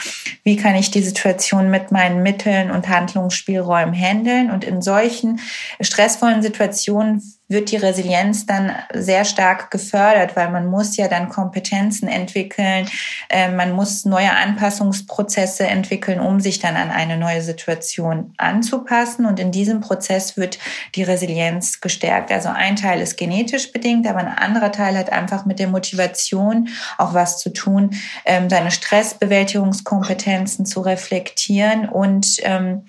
wie 0.44 0.56
kann 0.56 0.76
ich 0.76 0.90
die 0.90 1.04
Situation 1.04 1.70
mit 1.70 1.92
meinen 1.92 2.24
Mitteln 2.24 2.72
und 2.72 2.88
Handlungsspielräumen 2.88 3.94
handeln 3.94 4.50
und 4.50 4.64
in 4.64 4.82
solchen 4.82 5.40
stressvollen 5.82 6.42
Situationen 6.42 7.22
wird 7.48 7.72
die 7.72 7.78
Resilienz 7.78 8.48
dann 8.48 8.72
sehr 8.92 9.24
stark 9.24 9.70
gefördert, 9.70 10.36
weil 10.36 10.50
man 10.50 10.66
muss 10.66 10.98
ja 10.98 11.08
dann 11.08 11.30
Kompetenzen 11.30 12.08
entwickeln, 12.08 12.88
äh, 13.30 13.50
man 13.50 13.72
muss 13.72 14.04
neue 14.04 14.32
Anpassungsprozesse 14.32 15.68
entwickeln, 15.68 16.20
um 16.20 16.40
sich 16.40 16.60
dann 16.60 16.76
an 16.76 16.90
eine 16.90 17.18
neue 17.18 17.42
Situation 17.42 18.34
anzupassen. 18.38 19.26
Und 19.28 19.40
in 19.40 19.52
diesem 19.52 19.82
Prozess 19.82 20.38
wird 20.38 20.58
die 20.96 21.04
Resilienz 21.04 21.82
gestärkt. 21.82 22.32
Also 22.32 22.50
ein 22.50 22.76
Teil 22.76 23.00
ist 23.00 23.16
genetisch 23.16 23.72
bedingt, 23.72 24.08
aber 24.08 24.20
ein 24.20 24.28
anderer 24.28 24.72
Teil 24.72 24.98
hat 24.98 25.12
einfach 25.12 25.46
mit 25.46 25.60
der 25.60 25.68
Motivation 25.68 26.70
auch 26.98 27.14
was 27.14 27.40
zu 27.40 27.54
tun, 27.54 27.92
ähm, 28.26 28.50
seine 28.50 28.72
Stressbewältigungskompetenzen 28.72 30.66
zu 30.66 30.82
reflektieren 30.82 31.88
und 31.88 32.38
ähm, 32.42 32.86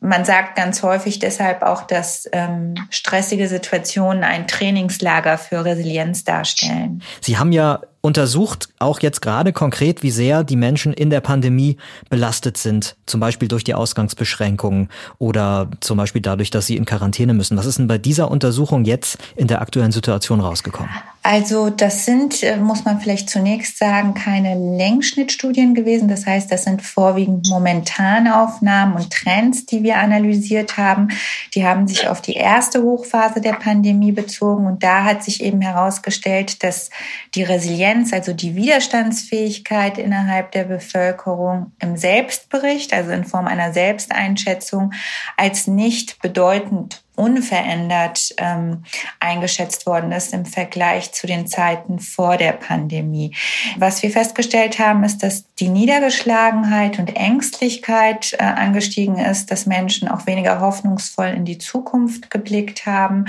man 0.00 0.24
sagt 0.24 0.56
ganz 0.56 0.82
häufig 0.82 1.18
deshalb 1.18 1.62
auch, 1.62 1.82
dass 1.82 2.28
ähm, 2.32 2.74
stressige 2.90 3.48
Situationen 3.48 4.22
ein 4.22 4.46
Trainingslager 4.46 5.36
für 5.36 5.64
Resilienz 5.64 6.24
darstellen. 6.24 7.02
Sie 7.20 7.38
haben 7.38 7.52
ja 7.52 7.80
untersucht 8.02 8.68
auch 8.78 9.00
jetzt 9.00 9.20
gerade 9.20 9.52
konkret, 9.52 10.04
wie 10.04 10.12
sehr 10.12 10.44
die 10.44 10.54
Menschen 10.54 10.92
in 10.92 11.10
der 11.10 11.20
Pandemie 11.20 11.76
belastet 12.08 12.56
sind, 12.56 12.96
zum 13.06 13.18
Beispiel 13.18 13.48
durch 13.48 13.64
die 13.64 13.74
Ausgangsbeschränkungen 13.74 14.90
oder 15.18 15.68
zum 15.80 15.98
Beispiel 15.98 16.22
dadurch, 16.22 16.50
dass 16.50 16.66
sie 16.66 16.76
in 16.76 16.84
Quarantäne 16.84 17.34
müssen. 17.34 17.56
Was 17.56 17.66
ist 17.66 17.78
denn 17.78 17.88
bei 17.88 17.98
dieser 17.98 18.30
Untersuchung 18.30 18.84
jetzt 18.84 19.18
in 19.34 19.48
der 19.48 19.60
aktuellen 19.60 19.90
Situation 19.90 20.40
rausgekommen? 20.40 20.90
Also 21.28 21.70
das 21.70 22.04
sind, 22.04 22.44
äh, 22.44 22.56
muss 22.56 22.84
man 22.84 23.00
vielleicht 23.00 23.28
zunächst 23.28 23.78
sagen, 23.78 24.14
keine 24.14 24.54
Längsschnittstudien 24.54 25.74
gewesen. 25.74 26.06
Das 26.06 26.24
heißt, 26.24 26.52
das 26.52 26.62
sind 26.62 26.82
vorwiegend 26.82 27.48
momentane 27.50 28.40
Aufnahmen 28.40 28.94
und 28.94 29.12
Trends, 29.12 29.66
die 29.66 29.82
wir 29.82 29.96
analysiert 29.96 30.76
haben. 30.76 31.08
Die 31.52 31.66
haben 31.66 31.88
sich 31.88 32.06
auf 32.06 32.20
die 32.20 32.34
erste 32.34 32.80
Hochphase 32.80 33.40
der 33.40 33.54
Pandemie 33.54 34.12
bezogen 34.12 34.68
und 34.68 34.84
da 34.84 35.02
hat 35.02 35.24
sich 35.24 35.42
eben 35.42 35.60
herausgestellt, 35.62 36.62
dass 36.62 36.90
die 37.34 37.42
Resilienz, 37.42 38.12
also 38.12 38.32
die 38.32 38.54
Widerstandsfähigkeit 38.54 39.98
innerhalb 39.98 40.52
der 40.52 40.62
Bevölkerung 40.62 41.72
im 41.80 41.96
Selbstbericht, 41.96 42.92
also 42.92 43.10
in 43.10 43.24
Form 43.24 43.48
einer 43.48 43.72
Selbsteinschätzung, 43.72 44.92
als 45.36 45.66
nicht 45.66 46.22
bedeutend 46.22 47.02
unverändert 47.16 48.34
ähm, 48.38 48.84
eingeschätzt 49.20 49.86
worden 49.86 50.12
ist 50.12 50.32
im 50.32 50.46
Vergleich 50.46 51.12
zu 51.12 51.26
den 51.26 51.46
Zeiten 51.46 51.98
vor 51.98 52.36
der 52.36 52.52
Pandemie. 52.52 53.34
Was 53.78 54.02
wir 54.02 54.10
festgestellt 54.10 54.78
haben, 54.78 55.02
ist, 55.02 55.22
dass 55.22 55.44
die 55.58 55.68
Niedergeschlagenheit 55.68 56.98
und 56.98 57.16
Ängstlichkeit 57.16 58.34
äh, 58.34 58.44
angestiegen 58.44 59.18
ist, 59.18 59.50
dass 59.50 59.66
Menschen 59.66 60.08
auch 60.08 60.26
weniger 60.26 60.60
hoffnungsvoll 60.60 61.28
in 61.28 61.44
die 61.44 61.58
Zukunft 61.58 62.30
geblickt 62.30 62.84
haben. 62.84 63.24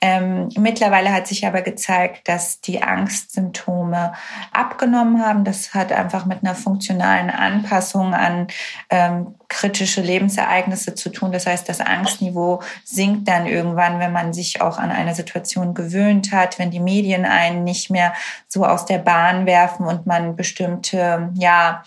Ähm, 0.00 0.50
mittlerweile 0.58 1.12
hat 1.12 1.26
sich 1.26 1.46
aber 1.46 1.62
gezeigt, 1.62 2.28
dass 2.28 2.60
die 2.60 2.82
Angstsymptome 2.82 4.12
abgenommen 4.52 5.24
haben. 5.24 5.44
Das 5.44 5.72
hat 5.72 5.92
einfach 5.92 6.26
mit 6.26 6.44
einer 6.44 6.54
funktionalen 6.54 7.30
Anpassung 7.30 8.14
an 8.14 8.48
ähm, 8.90 9.34
kritische 9.48 10.00
Lebensereignisse 10.00 10.94
zu 10.94 11.10
tun. 11.10 11.32
Das 11.32 11.46
heißt, 11.46 11.68
das 11.68 11.80
Angstniveau 11.80 12.62
sinkt 12.84 13.28
dann 13.30 13.46
irgendwann, 13.46 14.00
wenn 14.00 14.12
man 14.12 14.32
sich 14.32 14.60
auch 14.60 14.78
an 14.78 14.90
eine 14.90 15.14
Situation 15.14 15.72
gewöhnt 15.72 16.32
hat, 16.32 16.58
wenn 16.58 16.70
die 16.70 16.80
Medien 16.80 17.24
einen 17.24 17.64
nicht 17.64 17.90
mehr 17.90 18.12
so 18.48 18.66
aus 18.66 18.84
der 18.84 18.98
Bahn 18.98 19.46
werfen 19.46 19.86
und 19.86 20.06
man 20.06 20.36
bestimmte, 20.36 21.30
ja, 21.34 21.82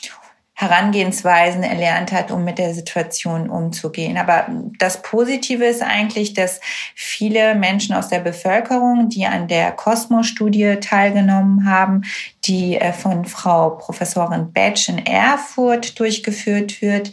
Herangehensweisen 0.56 1.64
erlernt 1.64 2.12
hat, 2.12 2.30
um 2.30 2.44
mit 2.44 2.60
der 2.60 2.76
Situation 2.76 3.50
umzugehen. 3.50 4.18
Aber 4.18 4.46
das 4.78 5.02
Positive 5.02 5.66
ist 5.66 5.82
eigentlich, 5.82 6.36
dass 6.36 6.62
viele 6.94 7.56
Menschen 7.56 7.96
aus 7.96 8.08
der 8.10 8.20
Bevölkerung, 8.20 9.10
die 9.10 9.26
an 9.26 9.48
der 9.48 9.72
Cosmos-Studie 9.72 10.78
teilgenommen 10.80 11.68
haben, 11.68 12.04
die 12.46 12.78
äh, 12.78 12.94
von 12.94 13.26
Frau 13.26 13.72
Professorin 13.72 14.54
Batch 14.54 14.90
in 14.90 15.04
Erfurt 15.06 16.00
durchgeführt 16.00 16.84
wird, 16.84 17.12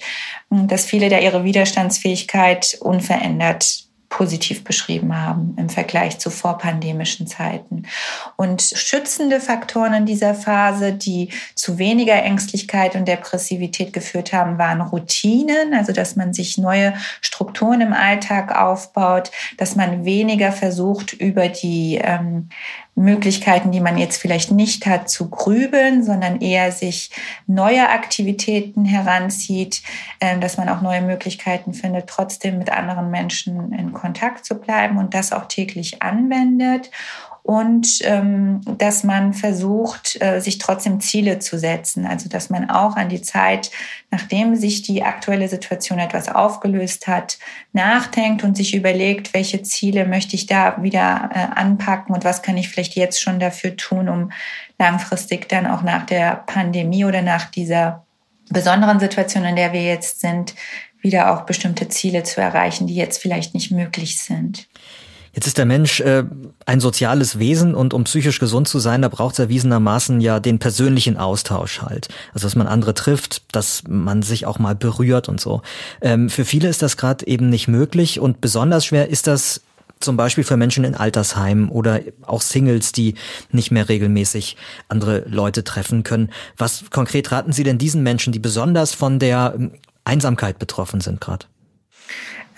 dass 0.51 0.85
viele 0.85 1.09
da 1.09 1.19
ihre 1.19 1.43
Widerstandsfähigkeit 1.43 2.77
unverändert 2.81 3.90
positiv 4.11 4.65
beschrieben 4.65 5.17
haben 5.17 5.55
im 5.57 5.71
Vergleich 5.71 6.19
zu 6.19 6.31
vorpandemischen 6.31 7.27
Zeiten. 7.27 7.85
Und 8.37 8.61
schützende 8.61 9.41
Faktoren 9.41 9.95
in 9.95 10.05
dieser 10.05 10.35
Phase, 10.35 10.93
die 10.93 11.31
zu 11.55 11.79
weniger 11.79 12.23
Ängstlichkeit 12.23 12.97
und 12.97 13.07
Depressivität 13.07 13.93
geführt 13.93 14.33
haben, 14.33 14.59
waren 14.59 14.81
Routinen, 14.81 15.73
also 15.73 15.93
dass 15.93 16.17
man 16.17 16.35
sich 16.35 16.59
neue 16.59 16.93
Strukturen 17.21 17.81
im 17.81 17.93
Alltag 17.93 18.55
aufbaut, 18.55 19.31
dass 19.57 19.77
man 19.77 20.05
weniger 20.05 20.51
versucht, 20.51 21.13
über 21.13 21.49
die 21.49 22.01
ähm, 22.03 22.51
Möglichkeiten, 22.95 23.71
die 23.71 23.81
man 23.81 23.97
jetzt 23.97 24.19
vielleicht 24.19 24.51
nicht 24.51 24.87
hat, 24.87 25.09
zu 25.09 25.31
grübeln, 25.31 26.05
sondern 26.05 26.41
eher 26.41 26.73
sich 26.73 27.11
neue 27.47 27.89
Aktivitäten 27.89 28.85
heranzieht, 28.85 29.83
ähm, 30.21 30.41
dass 30.41 30.57
man 30.57 30.69
auch 30.69 30.83
neue 30.83 31.03
Möglichkeiten 31.03 31.73
findet, 31.73 32.09
trotzdem 32.09 32.59
mit 32.59 32.71
anderen 32.71 33.11
Menschen 33.11 33.73
in 33.73 33.93
Kontakt 33.93 34.45
zu 34.45 34.57
bleiben 34.57 34.99
und 34.99 35.15
das 35.15 35.33
auch 35.33 35.47
täglich 35.47 36.03
anwendet 36.03 36.91
und 37.43 37.99
ähm, 38.03 38.61
dass 38.79 39.03
man 39.03 39.33
versucht, 39.33 40.21
äh, 40.21 40.41
sich 40.41 40.59
trotzdem 40.59 41.01
Ziele 41.01 41.39
zu 41.39 41.59
setzen. 41.59 42.07
Also 42.07 42.29
dass 42.29 42.51
man 42.51 42.71
auch 42.71 42.97
an 42.97 43.09
die 43.09 43.23
Zeit, 43.23 43.71
nachdem 44.11 44.57
sich 44.57 44.83
die 44.83 45.03
aktuelle 45.03 45.49
Situation 45.49 45.99
etwas 45.99 46.29
aufgelöst 46.29 47.07
hat, 47.07 47.39
nachdenkt 47.73 48.45
und 48.45 48.57
sich 48.57 48.75
überlegt, 48.75 49.35
welche 49.35 49.63
Ziele 49.63 50.07
möchte 50.07 50.37
ich 50.37 50.47
da 50.47 50.83
wieder 50.83 51.31
äh, 51.35 51.59
anpacken 51.59 52.15
und 52.15 52.25
was 52.25 52.43
kann 52.43 52.57
ich 52.57 52.69
vielleicht 52.69 52.95
jetzt 52.95 53.21
schon 53.21 53.41
dafür 53.41 53.77
tun, 53.77 54.09
um 54.09 54.33
langfristig 54.79 55.49
dann 55.49 55.67
auch 55.67 55.83
nach 55.83 56.07
der 56.07 56.43
Pandemie 56.47 57.05
oder 57.05 57.23
nach 57.23 57.47
dieser 57.47 58.05
besonderen 58.51 59.01
Situation, 59.01 59.45
in 59.45 59.57
der 59.57 59.73
wir 59.73 59.83
jetzt 59.83 60.21
sind, 60.21 60.55
wieder 61.01 61.33
auch 61.33 61.43
bestimmte 61.43 61.89
Ziele 61.89 62.23
zu 62.25 62.41
erreichen, 62.41 62.87
die 62.87 62.95
jetzt 62.95 63.19
vielleicht 63.19 63.55
nicht 63.55 63.71
möglich 63.71 64.21
sind. 64.21 64.69
Jetzt 65.33 65.47
ist 65.47 65.59
der 65.59 65.67
Mensch 65.67 66.01
äh, 66.01 66.25
ein 66.67 66.81
soziales 66.81 67.39
Wesen 67.39 67.75
und 67.75 67.95
um 67.95 68.05
psychisch 68.05 68.41
gesund 68.41 68.67
zu 68.67 68.81
sein, 68.81 69.03
da 69.03 69.09
braucht 69.09 69.35
es 69.35 69.39
erwiesenermaßen 69.39 70.21
ja 70.21 70.41
den 70.41 70.59
persönlichen 70.59 71.17
Austausch 71.17 71.83
halt. 71.83 72.09
Also 72.35 72.47
dass 72.47 72.57
man 72.57 72.67
andere 72.67 72.95
trifft, 72.95 73.43
dass 73.55 73.85
man 73.89 74.23
sich 74.23 74.47
auch 74.47 74.59
mal 74.59 74.75
berührt 74.75 75.29
und 75.29 75.41
so. 75.41 75.63
Ähm, 76.01 76.31
für 76.31 76.45
viele 76.45 76.69
ist 76.69 76.83
das 76.83 76.97
gerade 76.97 77.27
eben 77.27 77.49
nicht 77.49 77.69
möglich 77.69 78.19
und 78.19 78.41
besonders 78.41 78.85
schwer 78.87 79.09
ist 79.09 79.29
das 79.29 79.61
zum 80.01 80.17
Beispiel 80.17 80.45
für 80.45 80.57
Menschen 80.57 80.83
in 80.85 80.95
Altersheimen 80.95 81.69
oder 81.69 82.01
auch 82.23 82.41
Singles, 82.41 82.93
die 82.93 83.15
nicht 83.53 83.71
mehr 83.71 83.89
regelmäßig 83.89 84.57
andere 84.89 85.25
Leute 85.29 85.63
treffen 85.63 86.03
können. 86.03 86.31
Was 86.57 86.85
konkret 86.91 87.31
raten 87.31 87.53
Sie 87.53 87.65
denn 87.65 87.79
diesen 87.79 88.03
Menschen, 88.03 88.33
die 88.33 88.39
besonders 88.39 88.95
von 88.95 89.19
der 89.19 89.55
ähm, 89.57 89.73
Einsamkeit 90.05 90.59
betroffen 90.59 91.01
sind 91.01 91.21
gerade? 91.21 91.47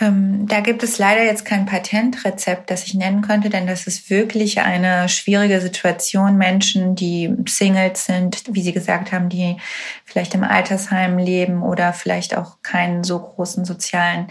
Ähm, 0.02 0.46
da 0.48 0.60
gibt 0.60 0.82
es 0.82 0.98
leider 0.98 1.22
jetzt 1.22 1.44
kein 1.44 1.64
Patentrezept, 1.64 2.70
das 2.70 2.84
ich 2.84 2.94
nennen 2.94 3.22
könnte, 3.22 3.50
denn 3.50 3.68
das 3.68 3.86
ist 3.86 4.10
wirklich 4.10 4.60
eine 4.60 5.08
schwierige 5.08 5.60
Situation. 5.60 6.36
Menschen, 6.36 6.96
die 6.96 7.32
Singles 7.46 8.06
sind, 8.06 8.42
wie 8.50 8.62
Sie 8.62 8.72
gesagt 8.72 9.12
haben, 9.12 9.28
die 9.28 9.56
vielleicht 10.04 10.34
im 10.34 10.42
Altersheim 10.42 11.18
leben 11.18 11.62
oder 11.62 11.92
vielleicht 11.92 12.36
auch 12.36 12.56
keinen 12.62 13.04
so 13.04 13.20
großen 13.20 13.64
sozialen 13.64 14.26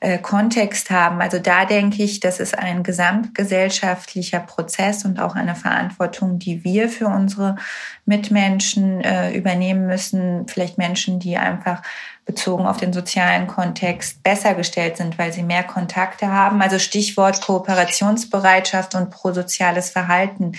äh, 0.00 0.18
Kontext 0.18 0.90
haben. 0.90 1.22
Also 1.22 1.38
da 1.38 1.64
denke 1.64 2.02
ich, 2.02 2.20
das 2.20 2.38
ist 2.38 2.58
ein 2.58 2.82
gesamtgesellschaftlicher 2.82 4.40
Prozess 4.40 5.06
und 5.06 5.18
auch 5.20 5.34
eine 5.34 5.54
Verantwortung, 5.54 6.38
die 6.38 6.64
wir 6.64 6.90
für 6.90 7.06
unsere 7.06 7.56
Mitmenschen 8.04 9.00
äh, 9.00 9.32
übernehmen 9.32 9.86
müssen. 9.86 10.46
Vielleicht 10.48 10.76
Menschen, 10.76 11.18
die 11.18 11.38
einfach 11.38 11.82
bezogen 12.24 12.66
auf 12.66 12.78
den 12.78 12.92
sozialen 12.92 13.46
Kontext 13.46 14.22
besser 14.22 14.54
gestellt 14.54 14.96
sind, 14.96 15.18
weil 15.18 15.32
sie 15.32 15.42
mehr 15.42 15.62
Kontakte 15.62 16.28
haben. 16.28 16.62
Also 16.62 16.78
Stichwort 16.78 17.42
Kooperationsbereitschaft 17.42 18.94
und 18.94 19.10
prosoziales 19.10 19.90
Verhalten. 19.90 20.52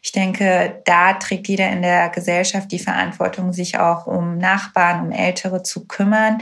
Ich 0.00 0.12
denke, 0.12 0.80
da 0.84 1.14
trägt 1.14 1.48
jeder 1.48 1.68
in 1.70 1.82
der 1.82 2.08
Gesellschaft 2.10 2.70
die 2.70 2.78
Verantwortung, 2.78 3.52
sich 3.52 3.78
auch 3.78 4.06
um 4.06 4.38
Nachbarn, 4.38 5.06
um 5.06 5.12
Ältere 5.12 5.62
zu 5.62 5.86
kümmern, 5.86 6.38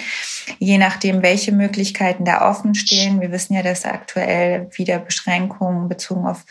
je 0.59 0.77
nachdem, 0.77 1.23
welche 1.23 1.53
Möglichkeiten 1.53 2.25
da 2.25 2.49
offen 2.49 2.75
stehen. 2.75 3.21
Wir 3.21 3.33
wissen 3.33 3.55
ja, 3.55 3.63
dass 3.63 3.87
aktuell 3.87 4.69
wieder 4.77 4.99
Beschränkungen 4.99 5.89
bezogen 5.89 6.27
auf 6.27 6.45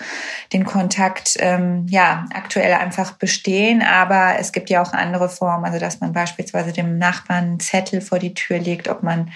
den 0.52 0.66
Kontakt 0.66 1.38
ähm, 1.40 1.86
ja 1.90 2.26
aktuell 2.34 2.74
einfach 2.74 3.14
bestehen, 3.14 3.82
aber 3.82 4.36
es 4.40 4.52
gibt 4.52 4.70
ja 4.70 4.82
auch 4.82 4.94
andere 4.94 5.30
Formen, 5.30 5.66
also 5.66 5.80
dass 5.80 6.00
man 6.00 6.12
beispielsweise 6.12 6.74
dem 6.74 6.98
Nachbarn 6.98 7.60
Zettel 7.60 8.02
vor 8.02 8.15
die 8.20 8.34
Tür 8.34 8.60
legt, 8.60 8.88
ob 8.88 9.04
man 9.04 9.32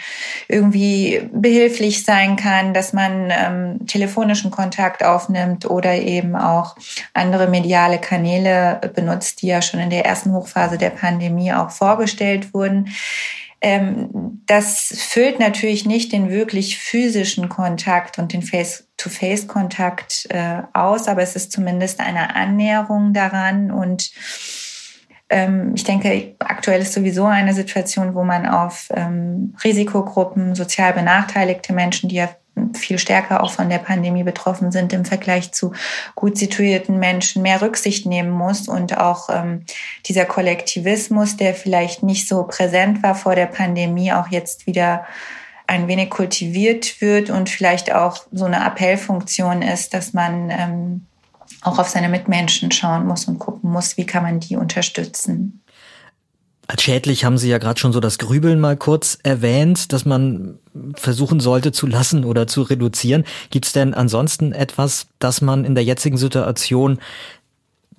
irgendwie 0.48 1.30
behilflich 1.32 2.04
sein 2.04 2.36
kann, 2.36 2.74
dass 2.74 2.94
man 2.94 3.32
ähm, 3.32 3.88
telefonischen 3.88 4.52
Kontakt 4.52 5.04
aufnimmt 5.04 5.70
oder 5.70 5.96
eben 5.96 6.36
auch 6.36 6.76
andere 7.14 7.48
mediale 7.48 8.00
Kanäle 8.00 8.80
benutzt, 8.96 9.42
die 9.42 9.48
ja 9.48 9.62
schon 9.62 9.80
in 9.80 9.90
der 9.90 10.06
ersten 10.06 10.34
Hochphase 10.34 10.78
der 10.78 10.92
Pandemie 10.92 11.54
auch 11.54 11.72
vorgestellt 11.72 12.54
wurden. 12.54 12.90
Ähm, 13.62 14.42
das 14.46 14.94
füllt 14.98 15.40
natürlich 15.40 15.86
nicht 15.86 16.14
den 16.14 16.30
wirklich 16.30 16.78
physischen 16.78 17.50
Kontakt 17.50 18.18
und 18.18 18.32
den 18.32 18.42
Face 18.42 18.86
Face-to-Face-Kontakt 19.00 20.28
äh, 20.30 20.62
aus, 20.74 21.08
aber 21.08 21.22
es 21.22 21.36
ist 21.36 21.52
zumindest 21.52 22.00
eine 22.00 22.36
Annäherung 22.36 23.14
daran 23.14 23.72
und 23.72 24.12
ich 25.76 25.84
denke, 25.84 26.36
aktuell 26.40 26.82
ist 26.82 26.94
sowieso 26.94 27.26
eine 27.26 27.54
Situation, 27.54 28.16
wo 28.16 28.24
man 28.24 28.48
auf 28.48 28.90
ähm, 28.96 29.56
Risikogruppen, 29.64 30.56
sozial 30.56 30.94
benachteiligte 30.94 31.72
Menschen, 31.72 32.10
die 32.10 32.16
ja 32.16 32.30
viel 32.74 32.98
stärker 32.98 33.44
auch 33.44 33.52
von 33.52 33.70
der 33.70 33.78
Pandemie 33.78 34.24
betroffen 34.24 34.72
sind 34.72 34.92
im 34.92 35.06
Vergleich 35.06 35.52
zu 35.52 35.72
gut 36.16 36.38
situierten 36.38 37.00
Menschen 37.00 37.42
mehr 37.42 37.62
Rücksicht 37.62 38.06
nehmen 38.06 38.32
muss 38.32 38.68
und 38.68 38.98
auch 38.98 39.30
ähm, 39.30 39.66
dieser 40.06 40.26
Kollektivismus, 40.26 41.38
der 41.38 41.54
vielleicht 41.54 42.04
nicht 42.04 42.28
so 42.28 42.44
präsent 42.44 43.04
war 43.04 43.16
vor 43.16 43.36
der 43.36 43.46
Pandemie, 43.46 44.12
auch 44.12 44.28
jetzt 44.30 44.68
wieder 44.68 45.06
ein 45.68 45.88
wenig 45.88 46.10
kultiviert 46.10 47.00
wird 47.02 47.30
und 47.30 47.50
vielleicht 47.50 47.94
auch 47.94 48.26
so 48.32 48.46
eine 48.46 48.66
Appellfunktion 48.66 49.62
ist, 49.62 49.94
dass 49.94 50.14
man 50.14 50.50
ähm, 50.50 51.06
auch 51.62 51.80
auf 51.80 51.90
seine 51.90 52.10
Mitmenschen 52.10 52.72
schauen 52.72 53.06
muss 53.06 53.26
und 53.26 53.40
gucken 53.40 53.72
muss, 53.72 53.98
wie 53.98 54.06
kann 54.06 54.24
man 54.24 54.40
die 54.40 54.56
unterstützen. 54.56 55.62
Als 56.68 56.84
schädlich 56.84 57.26
haben 57.26 57.40
Sie 57.40 57.50
ja 57.50 57.58
gerade 57.58 57.80
schon 57.80 57.94
so 57.94 58.00
das 58.00 58.20
Grübeln 58.20 58.60
mal 58.60 58.78
kurz 58.78 59.18
erwähnt, 59.24 59.92
dass 59.92 60.06
man 60.06 60.60
versuchen 60.94 61.40
sollte 61.40 61.72
zu 61.72 61.88
lassen 61.88 62.24
oder 62.24 62.46
zu 62.46 62.62
reduzieren. 62.62 63.24
Gibt 63.50 63.66
es 63.66 63.74
denn 63.74 63.96
ansonsten 63.96 64.52
etwas, 64.52 65.08
das 65.18 65.42
man 65.42 65.66
in 65.66 65.74
der 65.74 65.84
jetzigen 65.84 66.18
Situation 66.18 67.00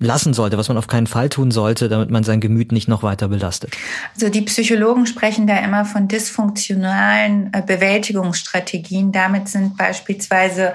lassen 0.01 0.33
sollte, 0.33 0.57
was 0.57 0.67
man 0.67 0.77
auf 0.77 0.87
keinen 0.87 1.05
Fall 1.05 1.29
tun 1.29 1.51
sollte, 1.51 1.89
damit 1.89 2.09
man 2.09 2.23
sein 2.23 2.39
Gemüt 2.39 2.71
nicht 2.71 2.87
noch 2.87 3.03
weiter 3.03 3.27
belastet? 3.27 3.75
Also 4.15 4.29
die 4.29 4.41
Psychologen 4.41 5.05
sprechen 5.05 5.47
da 5.47 5.57
immer 5.57 5.83
von 5.83 6.07
dysfunktionalen 6.07 7.53
äh, 7.53 7.61
Bewältigungsstrategien. 7.61 9.11
Damit 9.11 9.49
sind 9.49 9.77
beispielsweise 9.77 10.73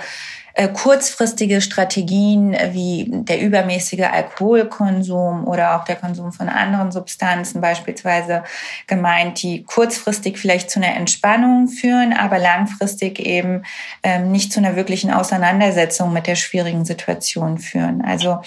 kurzfristige 0.72 1.60
Strategien 1.60 2.54
äh, 2.54 2.70
wie 2.72 3.06
der 3.10 3.40
übermäßige 3.42 4.04
Alkoholkonsum 4.10 5.46
oder 5.46 5.76
auch 5.76 5.84
der 5.84 5.96
Konsum 5.96 6.32
von 6.32 6.48
anderen 6.48 6.92
Substanzen 6.92 7.60
beispielsweise 7.60 8.42
gemeint, 8.86 9.42
die 9.42 9.64
kurzfristig 9.64 10.38
vielleicht 10.38 10.70
zu 10.70 10.80
einer 10.80 10.96
Entspannung 10.96 11.68
führen, 11.68 12.12
aber 12.14 12.38
langfristig 12.38 13.18
eben 13.18 13.64
ähm, 14.02 14.32
nicht 14.32 14.52
zu 14.52 14.60
einer 14.60 14.76
wirklichen 14.76 15.10
Auseinandersetzung 15.10 16.12
mit 16.12 16.26
der 16.26 16.36
schwierigen 16.36 16.84
Situation 16.84 17.58
führen. 17.58 18.02
Also 18.02 18.38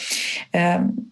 ähm, 0.51 1.11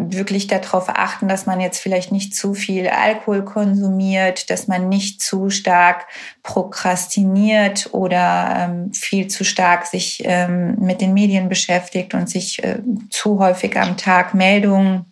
wirklich 0.00 0.46
darauf 0.46 0.88
achten, 0.88 1.28
dass 1.28 1.46
man 1.46 1.60
jetzt 1.60 1.80
vielleicht 1.80 2.12
nicht 2.12 2.34
zu 2.34 2.54
viel 2.54 2.88
Alkohol 2.88 3.44
konsumiert, 3.44 4.48
dass 4.50 4.68
man 4.68 4.88
nicht 4.88 5.20
zu 5.20 5.50
stark 5.50 6.06
prokrastiniert 6.42 7.90
oder 7.92 8.54
ähm, 8.56 8.92
viel 8.92 9.26
zu 9.26 9.44
stark 9.44 9.86
sich 9.86 10.24
ähm, 10.28 10.76
mit 10.78 11.00
den 11.00 11.14
Medien 11.14 11.48
beschäftigt 11.48 12.14
und 12.14 12.28
sich 12.28 12.62
äh, 12.62 12.78
zu 13.10 13.38
häufig 13.38 13.76
am 13.78 13.96
Tag 13.96 14.34
Meldungen 14.34 15.06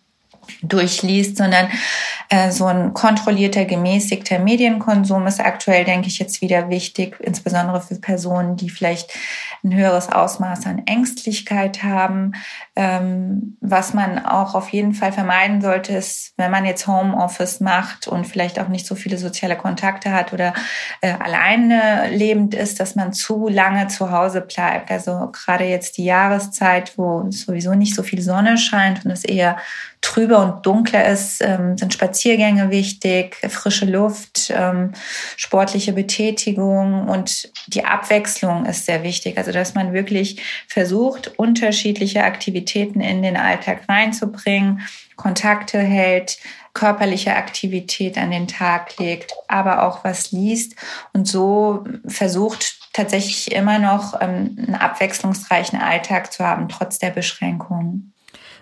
durchliest, 0.61 1.37
sondern 1.37 1.67
äh, 2.29 2.51
so 2.51 2.65
ein 2.65 2.93
kontrollierter, 2.93 3.65
gemäßigter 3.65 4.39
Medienkonsum 4.39 5.27
ist 5.27 5.39
aktuell, 5.39 5.85
denke 5.85 6.07
ich, 6.07 6.19
jetzt 6.19 6.41
wieder 6.41 6.69
wichtig, 6.69 7.17
insbesondere 7.19 7.81
für 7.81 7.95
Personen, 7.95 8.55
die 8.55 8.69
vielleicht 8.69 9.11
ein 9.63 9.73
höheres 9.73 10.09
Ausmaß 10.09 10.65
an 10.67 10.83
Ängstlichkeit 10.85 11.83
haben. 11.83 12.33
Ähm, 12.79 13.57
was 13.59 13.95
man 13.95 14.23
auch 14.23 14.53
auf 14.53 14.69
jeden 14.69 14.93
Fall 14.93 15.11
vermeiden 15.11 15.61
sollte, 15.61 15.93
ist, 15.93 16.33
wenn 16.37 16.51
man 16.51 16.63
jetzt 16.63 16.85
Homeoffice 16.85 17.59
macht 17.59 18.07
und 18.07 18.27
vielleicht 18.27 18.59
auch 18.59 18.67
nicht 18.67 18.85
so 18.85 18.93
viele 18.93 19.17
soziale 19.17 19.55
Kontakte 19.55 20.11
hat 20.11 20.31
oder 20.31 20.53
äh, 21.01 21.11
alleine 21.11 22.07
lebend 22.11 22.53
ist, 22.53 22.79
dass 22.79 22.93
man 22.93 23.13
zu 23.13 23.47
lange 23.47 23.87
zu 23.87 24.11
Hause 24.11 24.41
bleibt. 24.41 24.91
Also 24.91 25.31
gerade 25.31 25.63
jetzt 25.63 25.97
die 25.97 26.05
Jahreszeit, 26.05 26.99
wo 26.99 27.25
sowieso 27.31 27.73
nicht 27.73 27.95
so 27.95 28.03
viel 28.03 28.21
Sonne 28.21 28.59
scheint 28.59 29.03
und 29.03 29.09
es 29.09 29.25
eher 29.25 29.57
trüber 30.01 30.43
und 30.43 30.63
dunkler 30.63 31.09
ist, 31.09 31.41
ähm, 31.41 31.75
sind 31.79 31.91
Spaziergänge 31.91 32.69
wichtig, 32.69 33.37
frische 33.49 33.85
Luft, 33.85 34.53
ähm, 34.55 34.91
sportliche 35.35 35.93
Betätigung 35.93 37.07
und 37.07 37.51
die 37.65 37.83
Abwechslung 37.83 38.67
ist 38.67 38.85
sehr 38.85 39.01
wichtig. 39.01 39.39
Also 39.39 39.51
dass 39.51 39.73
man 39.73 39.93
wirklich 39.93 40.39
versucht, 40.67 41.31
unterschiedliche 41.39 42.23
Aktivitäten 42.23 42.66
in 42.75 43.21
den 43.21 43.37
Alltag 43.37 43.81
reinzubringen, 43.87 44.81
Kontakte 45.15 45.79
hält, 45.79 46.37
körperliche 46.73 47.35
Aktivität 47.35 48.17
an 48.17 48.31
den 48.31 48.47
Tag 48.47 48.97
legt, 48.99 49.33
aber 49.47 49.83
auch 49.83 50.03
was 50.03 50.31
liest 50.31 50.75
und 51.13 51.27
so 51.27 51.83
versucht 52.07 52.77
tatsächlich 52.93 53.51
immer 53.51 53.79
noch 53.79 54.15
ähm, 54.21 54.57
einen 54.57 54.75
abwechslungsreichen 54.75 55.79
Alltag 55.79 56.33
zu 56.33 56.43
haben, 56.43 56.67
trotz 56.69 56.99
der 56.99 57.11
Beschränkungen. 57.11 58.13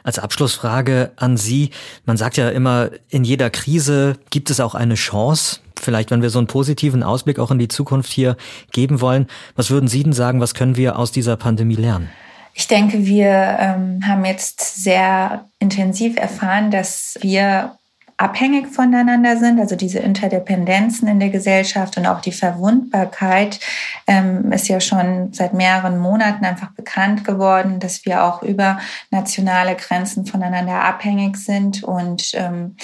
Als 0.04 0.20
Abschlussfrage 0.20 1.12
an 1.15 1.36
Sie. 1.36 1.72
Man 2.06 2.15
sagt 2.15 2.38
ja 2.38 2.50
immer, 2.50 2.91
in 3.10 3.24
jeder 3.24 3.50
Krise 3.50 4.18
gibt 4.30 4.50
es 4.50 4.60
auch 4.60 4.76
eine 4.76 4.96
Chance. 4.96 5.62
Vielleicht, 5.80 6.12
wenn 6.12 6.22
wir 6.22 6.30
so 6.30 6.38
einen 6.38 6.48
positiven 6.48 7.02
Ausblick 7.02 7.39
auch 7.39 7.50
in 7.50 7.60
die 7.60 7.68
Zukunft 7.68 8.12
hier 8.12 8.38
geben 8.72 9.02
wollen. 9.02 9.28
Was 9.56 9.72
würden 9.72 9.88
Sie 9.88 10.04
denn 10.04 10.13
sagen, 10.13 10.41
was 10.41 10.54
können 10.54 10.78
wir 10.78 11.00
aus 11.00 11.12
dieser 11.12 11.38
Pandemie 11.38 11.76
lernen? 11.76 12.10
Ich 12.58 12.68
denke, 12.68 13.06
wir 13.06 13.58
ähm, 13.60 14.08
haben 14.08 14.24
jetzt 14.24 14.82
sehr 14.82 15.50
intensiv 15.60 16.15
erfahren, 16.18 16.72
dass 16.72 17.18
wir 17.20 17.78
abhängig 18.17 18.67
voneinander 18.67 19.36
sind, 19.36 19.60
also 19.60 19.75
diese 19.75 19.99
Interdependenzen 19.99 21.08
in 21.08 21.19
der 21.19 21.30
Gesellschaft 21.30 21.97
und 21.97 22.06
auch 22.06 22.21
die 22.21 22.32
Verwundbarkeit 22.32 23.60
ähm, 24.08 24.54
ist 24.54 24.69
ja 24.69 24.80
schon 24.80 25.34
seit 25.34 25.54
mehreren 25.54 25.97
Monaten 25.97 26.45
einfach 26.45 26.71
bekannt 26.71 27.25
geworden, 27.25 27.82
dass 27.82 28.06
wir 28.06 28.23
auch 28.23 28.41
über 28.41 28.80
nationale 29.12 29.75
Grenzen 29.75 30.25
voneinander 30.25 30.82
abhängig 30.82 31.36
sind. 31.36 31.84
Und 31.84 32.32
ähm, 32.36 32.78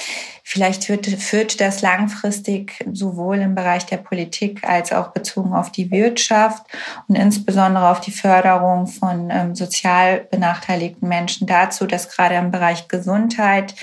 vielleicht 0.43 0.83
führt, 0.83 1.05
führt 1.05 1.61
das 1.61 1.81
langfristig 1.81 2.83
sowohl 2.91 3.37
im 3.37 3.55
Bereich 3.55 3.85
der 3.85 3.97
Politik 3.97 4.67
als 4.67 4.91
auch 4.91 5.09
bezogen 5.09 5.53
auf 5.53 5.71
die 5.71 5.91
Wirtschaft 5.91 6.65
und 7.07 7.15
insbesondere 7.15 7.87
auf 7.89 8.01
die 8.01 8.11
Förderung 8.11 8.85
von 8.87 9.29
ähm, 9.31 9.55
sozial 9.55 10.27
benachteiligten 10.29 11.07
Menschen 11.07 11.47
dazu, 11.47 11.87
dass 11.87 12.09
gerade 12.09 12.35
im 12.35 12.51
Bereich 12.51 12.89
Gesundheit 12.89 13.75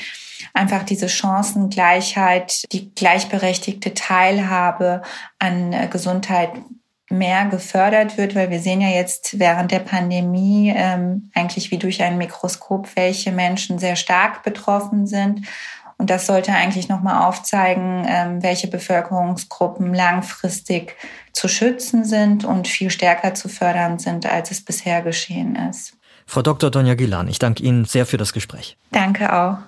einfach 0.59 0.83
diese 0.83 1.09
Chancengleichheit, 1.09 2.65
die 2.73 2.93
gleichberechtigte 2.95 3.95
Teilhabe 3.95 5.03
an 5.39 5.73
äh, 5.73 5.89
Gesundheit 5.89 6.51
mehr 7.11 7.47
gefördert 7.47 8.19
wird, 8.19 8.35
weil 8.35 8.51
wir 8.51 8.61
sehen 8.61 8.81
ja 8.81 8.89
jetzt 8.89 9.39
während 9.39 9.71
der 9.71 9.79
Pandemie 9.79 10.75
ähm, 10.77 11.31
eigentlich 11.35 11.71
wie 11.71 11.79
durch 11.79 12.03
ein 12.03 12.19
Mikroskop, 12.19 12.89
welche 12.97 13.33
Menschen 13.33 13.79
sehr 13.79 13.97
stark 13.97 14.43
betroffen 14.43 15.07
sind. 15.07 15.47
Und 15.97 16.11
das 16.11 16.27
sollte 16.27 16.53
eigentlich 16.53 16.89
nochmal 16.89 17.27
aufzeigen, 17.27 18.05
ähm, 18.07 18.43
welche 18.43 18.69
Bevölkerungsgruppen 18.69 19.95
langfristig 19.95 20.97
zu 21.33 21.49
schützen 21.49 22.05
sind 22.05 22.45
und 22.45 22.69
viel 22.69 22.91
stärker 22.91 23.35
zu 23.35 23.49
fördern 23.49 23.99
sind, 23.99 24.27
als 24.27 24.51
es 24.51 24.65
bisher 24.65 25.03
geschehen 25.03 25.57
ist. 25.71 25.95
Frau 26.27 26.43
Dr. 26.43 26.71
Donja 26.71 26.95
Gilan, 26.95 27.27
ich 27.29 27.39
danke 27.39 27.63
Ihnen 27.63 27.85
sehr 27.85 28.05
für 28.05 28.19
das 28.19 28.33
Gespräch. 28.33 28.77
Danke 28.93 29.33
auch. 29.33 29.59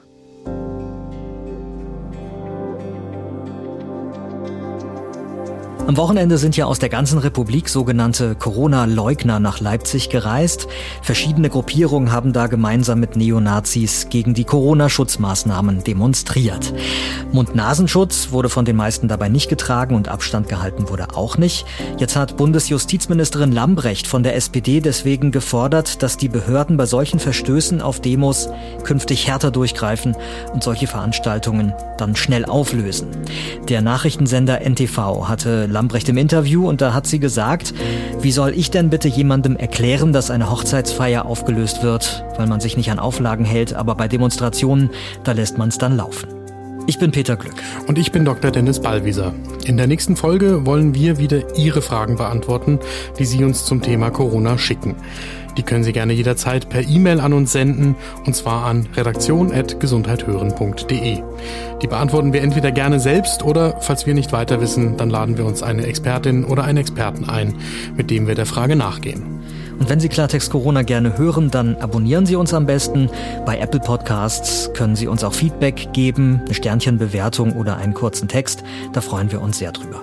Am 5.90 5.96
Wochenende 5.96 6.38
sind 6.38 6.57
ja 6.57 6.66
aus 6.66 6.79
der 6.79 6.88
ganzen 6.88 7.18
Republik 7.18 7.68
sogenannte 7.68 8.37
Corona-Leugner 8.37 9.40
nach 9.40 9.59
Leipzig 9.59 10.09
gereist. 10.09 10.68
Verschiedene 11.03 11.50
Gruppierungen 11.50 12.12
haben 12.12 12.33
da 12.33 12.46
gemeinsam 12.46 13.00
mit 13.00 13.16
Neonazis 13.16 14.09
gegen 14.09 14.33
die 14.33 14.44
Corona-Schutzmaßnahmen 14.44 15.83
demonstriert. 15.83 16.72
Mund-Nasenschutz 17.33 18.31
wurde 18.31 18.48
von 18.48 18.64
den 18.64 18.76
meisten 18.76 19.09
dabei 19.09 19.29
nicht 19.29 19.48
getragen 19.48 19.96
und 19.96 20.07
Abstand 20.07 20.48
gehalten 20.48 20.88
wurde 20.88 21.16
auch 21.16 21.38
nicht. 21.38 21.66
Jetzt 21.98 22.14
hat 22.14 22.37
Bundesjustizministerin 22.37 23.50
Lambrecht 23.50 24.07
von 24.07 24.22
der 24.22 24.37
SPD 24.37 24.81
deswegen 24.81 25.33
gefordert, 25.33 26.05
dass 26.05 26.16
die 26.16 26.29
Behörden 26.29 26.76
bei 26.76 26.87
solchen 26.87 27.18
Verstößen 27.18 27.83
auf 27.83 28.00
Demos 28.00 28.48
künftig 28.85 29.26
härter 29.26 29.50
durchgreifen 29.50 30.14
und 30.53 30.62
solche 30.62 30.87
Veranstaltungen 30.87 31.74
dann 31.98 32.14
schnell 32.14 32.44
auflösen. 32.44 33.09
Der 33.68 33.83
Nachrichtensender 33.83 34.61
NTV 34.61 35.29
hatte 35.29 35.66
Lambrecht 35.80 36.10
im 36.10 36.18
Interview 36.18 36.68
und 36.68 36.82
da 36.82 36.92
hat 36.92 37.06
sie 37.06 37.18
gesagt, 37.18 37.72
wie 38.20 38.32
soll 38.32 38.52
ich 38.54 38.70
denn 38.70 38.90
bitte 38.90 39.08
jemandem 39.08 39.56
erklären, 39.56 40.12
dass 40.12 40.30
eine 40.30 40.50
Hochzeitsfeier 40.50 41.24
aufgelöst 41.24 41.82
wird, 41.82 42.22
weil 42.36 42.46
man 42.46 42.60
sich 42.60 42.76
nicht 42.76 42.90
an 42.90 42.98
Auflagen 42.98 43.46
hält, 43.46 43.72
aber 43.72 43.94
bei 43.94 44.06
Demonstrationen, 44.06 44.90
da 45.24 45.32
lässt 45.32 45.56
man 45.56 45.70
es 45.70 45.78
dann 45.78 45.96
laufen. 45.96 46.39
Ich 46.90 46.98
bin 46.98 47.12
Peter 47.12 47.37
Glück. 47.37 47.55
Und 47.87 47.98
ich 47.98 48.11
bin 48.11 48.24
Dr. 48.24 48.50
Dennis 48.50 48.81
Ballwieser. 48.81 49.33
In 49.64 49.76
der 49.76 49.87
nächsten 49.87 50.16
Folge 50.16 50.66
wollen 50.66 50.92
wir 50.92 51.18
wieder 51.18 51.57
Ihre 51.57 51.83
Fragen 51.83 52.16
beantworten, 52.16 52.81
die 53.16 53.26
Sie 53.26 53.44
uns 53.44 53.64
zum 53.64 53.81
Thema 53.81 54.11
Corona 54.11 54.59
schicken. 54.59 54.96
Die 55.57 55.62
können 55.62 55.85
Sie 55.85 55.92
gerne 55.92 56.14
jederzeit 56.14 56.68
per 56.68 56.83
E-Mail 56.83 57.20
an 57.20 57.33
uns 57.33 57.53
senden, 57.53 57.94
und 58.26 58.35
zwar 58.35 58.64
an 58.64 58.88
redaktion.gesundheithören.de. 58.96 61.22
Die 61.81 61.87
beantworten 61.87 62.33
wir 62.33 62.42
entweder 62.42 62.72
gerne 62.72 62.98
selbst 62.98 63.44
oder, 63.44 63.76
falls 63.81 64.05
wir 64.07 64.14
nicht 64.14 64.33
weiter 64.33 64.61
wissen, 64.61 64.96
dann 64.96 65.11
laden 65.11 65.38
wir 65.38 65.46
uns 65.46 65.62
eine 65.62 65.87
Expertin 65.87 66.44
oder 66.44 66.64
einen 66.64 66.79
Experten 66.79 67.29
ein, 67.29 67.55
mit 67.96 68.11
dem 68.11 68.26
wir 68.26 68.35
der 68.35 68.46
Frage 68.46 68.74
nachgehen. 68.74 69.22
Und 69.80 69.88
wenn 69.88 69.98
Sie 69.98 70.10
Klartext 70.10 70.50
Corona 70.50 70.82
gerne 70.82 71.16
hören, 71.16 71.50
dann 71.50 71.76
abonnieren 71.76 72.26
Sie 72.26 72.36
uns 72.36 72.52
am 72.52 72.66
besten. 72.66 73.10
Bei 73.46 73.58
Apple 73.58 73.80
Podcasts 73.80 74.70
können 74.74 74.94
Sie 74.94 75.08
uns 75.08 75.24
auch 75.24 75.32
Feedback 75.32 75.94
geben, 75.94 76.42
eine 76.44 76.54
Sternchenbewertung 76.54 77.56
oder 77.56 77.78
einen 77.78 77.94
kurzen 77.94 78.28
Text. 78.28 78.62
Da 78.92 79.00
freuen 79.00 79.32
wir 79.32 79.40
uns 79.40 79.58
sehr 79.58 79.72
drüber. 79.72 80.02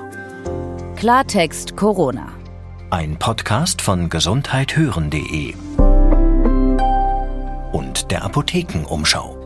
Klartext 0.96 1.78
Corona. 1.78 2.28
Ein 2.90 3.18
Podcast 3.18 3.84
von 3.84 4.10
gesundheithören.de 4.10 5.54
und 7.72 8.10
der 8.10 8.24
Apothekenumschau. 8.24 9.37